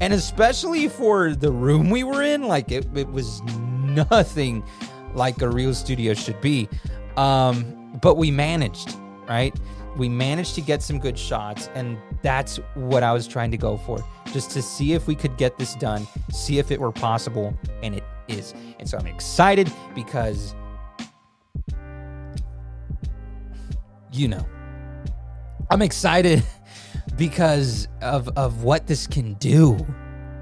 And 0.00 0.12
especially 0.12 0.88
for 0.88 1.34
the 1.34 1.52
room 1.52 1.90
we 1.90 2.02
were 2.02 2.22
in, 2.22 2.44
like 2.48 2.72
it, 2.72 2.86
it 2.96 3.08
was 3.08 3.42
nothing 3.42 4.64
like 5.14 5.42
a 5.42 5.48
real 5.48 5.74
studio 5.74 6.14
should 6.14 6.40
be. 6.40 6.68
Um, 7.16 7.98
but 8.00 8.16
we 8.16 8.30
managed, 8.30 8.96
right? 9.28 9.54
We 9.96 10.08
managed 10.08 10.54
to 10.54 10.60
get 10.60 10.82
some 10.82 10.98
good 10.98 11.18
shots, 11.18 11.68
and 11.74 11.98
that's 12.22 12.56
what 12.74 13.02
I 13.02 13.12
was 13.12 13.26
trying 13.26 13.50
to 13.50 13.58
go 13.58 13.76
for. 13.76 14.02
Just 14.32 14.50
to 14.52 14.62
see 14.62 14.94
if 14.94 15.06
we 15.06 15.14
could 15.14 15.36
get 15.36 15.58
this 15.58 15.74
done, 15.74 16.06
see 16.30 16.58
if 16.58 16.70
it 16.70 16.80
were 16.80 16.92
possible, 16.92 17.56
and 17.82 17.94
it 17.94 18.04
is. 18.28 18.54
And 18.78 18.88
so 18.88 18.98
I'm 18.98 19.06
excited 19.06 19.72
because 19.94 20.54
you 24.12 24.28
know. 24.28 24.46
I'm 25.70 25.82
excited 25.82 26.42
because 27.16 27.88
of 28.02 28.28
of 28.36 28.62
what 28.62 28.86
this 28.86 29.06
can 29.06 29.34
do, 29.34 29.78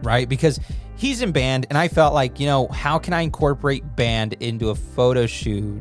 right? 0.03 0.29
Because 0.29 0.61
he's 0.97 1.23
in 1.23 1.33
band 1.33 1.67
and 1.71 1.79
I 1.79 1.89
felt 1.89 2.13
like, 2.13 2.41
you 2.41 2.47
know, 2.47 2.69
how 2.69 2.99
can 2.99 3.15
I 3.15 3.23
incorporate 3.23 3.97
band 3.97 4.35
into 4.41 4.71
a 4.71 4.75
photo 4.75 5.27
shoot 5.27 5.81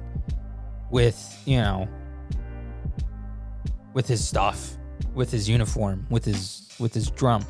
with, 0.91 1.41
you 1.45 1.57
know, 1.57 1.89
with 3.93 4.07
his 4.07 4.25
stuff, 4.25 4.77
with 5.13 5.31
his 5.31 5.49
uniform, 5.49 6.05
with 6.09 6.25
his 6.25 6.69
with 6.79 6.93
his 6.93 7.09
drum. 7.11 7.45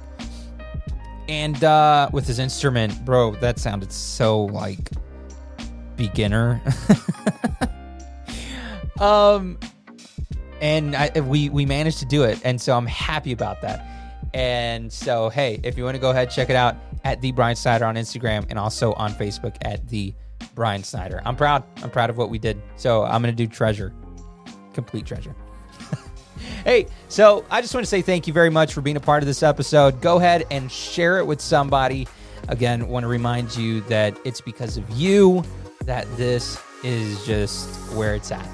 And 1.28 1.64
uh 1.64 2.10
with 2.12 2.26
his 2.26 2.40
instrument, 2.40 3.06
bro, 3.06 3.36
that 3.36 3.60
sounded 3.60 3.92
so 3.92 4.46
like 4.46 4.92
beginner. 5.96 6.62
um 9.00 9.58
and 10.62 10.96
I, 10.96 11.12
we 11.22 11.50
we 11.50 11.66
managed 11.66 12.00
to 12.00 12.06
do 12.06 12.24
it, 12.24 12.40
and 12.44 12.60
so 12.60 12.76
I'm 12.76 12.86
happy 12.86 13.32
about 13.32 13.62
that. 13.62 13.86
And 14.34 14.92
so, 14.92 15.30
hey, 15.30 15.60
if 15.64 15.78
you 15.78 15.84
want 15.84 15.96
to 15.96 16.02
go 16.02 16.12
ahead, 16.12 16.30
check 16.30 16.50
it 16.50 16.56
out 16.56 16.76
at 17.04 17.22
the 17.22 17.32
Brian 17.32 17.56
Snyder 17.56 17.86
on 17.86 17.96
Instagram 17.96 18.46
and 18.50 18.60
also 18.60 18.94
on 18.94 19.12
Facebook 19.14 19.56
at 19.62 19.88
the 19.88 20.14
Brian 20.54 20.84
Snyder. 20.84 21.22
I'm 21.26 21.36
proud. 21.36 21.64
I'm 21.82 21.90
proud 21.90 22.10
of 22.10 22.18
what 22.18 22.30
we 22.30 22.40
did. 22.40 22.62
So 22.76 23.04
I'm 23.04 23.22
gonna 23.22 23.32
do 23.32 23.48
treasure, 23.48 23.94
complete 24.74 25.06
treasure. 25.06 25.36
Hey, 26.70 26.86
so 27.08 27.44
I 27.50 27.62
just 27.62 27.74
want 27.74 27.84
to 27.84 27.90
say 27.90 28.04
thank 28.04 28.28
you 28.28 28.34
very 28.34 28.52
much 28.52 28.76
for 28.76 28.82
being 28.82 28.96
a 28.96 29.00
part 29.00 29.24
of 29.24 29.28
this 29.28 29.42
episode. 29.42 30.02
Go 30.02 30.18
ahead 30.18 30.46
and 30.52 30.72
share 30.72 31.18
it 31.18 31.26
with 31.26 31.42
somebody. 31.42 32.08
Again, 32.48 32.88
want 32.90 33.06
to 33.06 33.08
remind 33.08 33.56
you 33.56 33.82
that 33.82 34.16
it's 34.24 34.40
because 34.40 34.78
of 34.78 34.88
you 34.92 35.44
that 35.86 36.06
this 36.16 36.62
is 36.84 37.26
just 37.26 37.76
where 37.96 38.14
it's 38.14 38.32
at. 38.32 38.48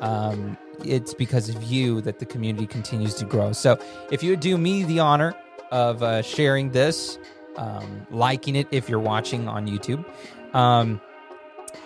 Um, 0.00 0.58
it's 0.84 1.14
because 1.14 1.50
of 1.50 1.62
you 1.62 2.00
that 2.00 2.18
the 2.18 2.26
community 2.26 2.66
continues 2.66 3.14
to 3.14 3.24
grow. 3.24 3.52
So 3.52 3.78
if 4.10 4.24
you 4.24 4.30
would 4.30 4.40
do 4.40 4.58
me 4.58 4.82
the 4.82 4.98
honor 4.98 5.32
of 5.70 6.02
uh, 6.02 6.22
sharing 6.22 6.72
this, 6.72 7.16
um, 7.54 8.08
liking 8.10 8.56
it 8.56 8.66
if 8.72 8.88
you're 8.88 8.98
watching 8.98 9.46
on 9.46 9.68
YouTube, 9.68 10.04
um, 10.52 11.00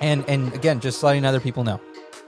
and 0.01 0.25
and 0.27 0.55
again, 0.55 0.81
just 0.81 1.03
letting 1.03 1.27
other 1.27 1.41
people 1.41 1.65
know 1.65 1.83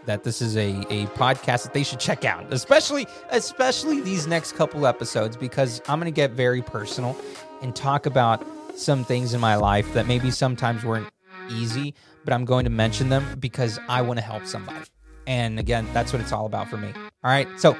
that 0.06 0.24
this 0.24 0.40
is 0.40 0.56
a, 0.56 0.70
a 0.90 1.06
podcast 1.08 1.64
that 1.64 1.74
they 1.74 1.82
should 1.82 2.00
check 2.00 2.24
out, 2.24 2.52
especially 2.52 3.06
especially 3.30 4.00
these 4.00 4.26
next 4.26 4.52
couple 4.52 4.86
episodes 4.86 5.36
because 5.36 5.80
I'm 5.88 5.98
going 6.00 6.12
to 6.12 6.16
get 6.16 6.32
very 6.32 6.62
personal 6.62 7.16
and 7.62 7.74
talk 7.74 8.06
about 8.06 8.44
some 8.76 9.04
things 9.04 9.34
in 9.34 9.40
my 9.40 9.56
life 9.56 9.92
that 9.94 10.06
maybe 10.06 10.30
sometimes 10.30 10.84
weren't 10.84 11.08
easy, 11.50 11.94
but 12.24 12.32
I'm 12.32 12.44
going 12.44 12.64
to 12.64 12.70
mention 12.70 13.08
them 13.08 13.24
because 13.38 13.78
I 13.88 14.02
want 14.02 14.18
to 14.18 14.24
help 14.24 14.46
somebody. 14.46 14.84
And 15.26 15.58
again, 15.58 15.86
that's 15.92 16.12
what 16.12 16.22
it's 16.22 16.32
all 16.32 16.46
about 16.46 16.68
for 16.68 16.76
me. 16.76 16.92
All 16.94 17.30
right. 17.30 17.48
So 17.58 17.76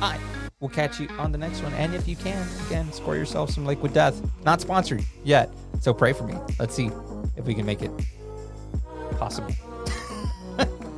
I 0.00 0.18
we'll 0.62 0.70
catch 0.70 0.98
you 1.00 1.08
on 1.18 1.32
the 1.32 1.38
next 1.38 1.62
one. 1.62 1.74
And 1.74 1.94
if 1.94 2.08
you 2.08 2.16
can, 2.16 2.46
again, 2.66 2.90
score 2.92 3.16
yourself 3.16 3.50
some 3.50 3.66
liquid 3.66 3.92
death. 3.92 4.20
Not 4.44 4.60
sponsored 4.60 5.04
yet, 5.24 5.52
so 5.80 5.92
pray 5.92 6.12
for 6.12 6.24
me. 6.24 6.34
Let's 6.58 6.74
see 6.74 6.90
if 7.36 7.44
we 7.44 7.54
can 7.54 7.66
make 7.66 7.82
it 7.82 7.90
possible. 9.18 9.54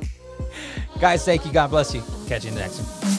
Guys, 0.99 1.25
thank 1.25 1.45
you. 1.45 1.51
God 1.51 1.69
bless 1.69 1.93
you. 1.93 2.01
Catch 2.27 2.45
you 2.45 2.49
in 2.49 2.55
the 2.55 2.61
next 2.61 2.79
one. 2.79 3.15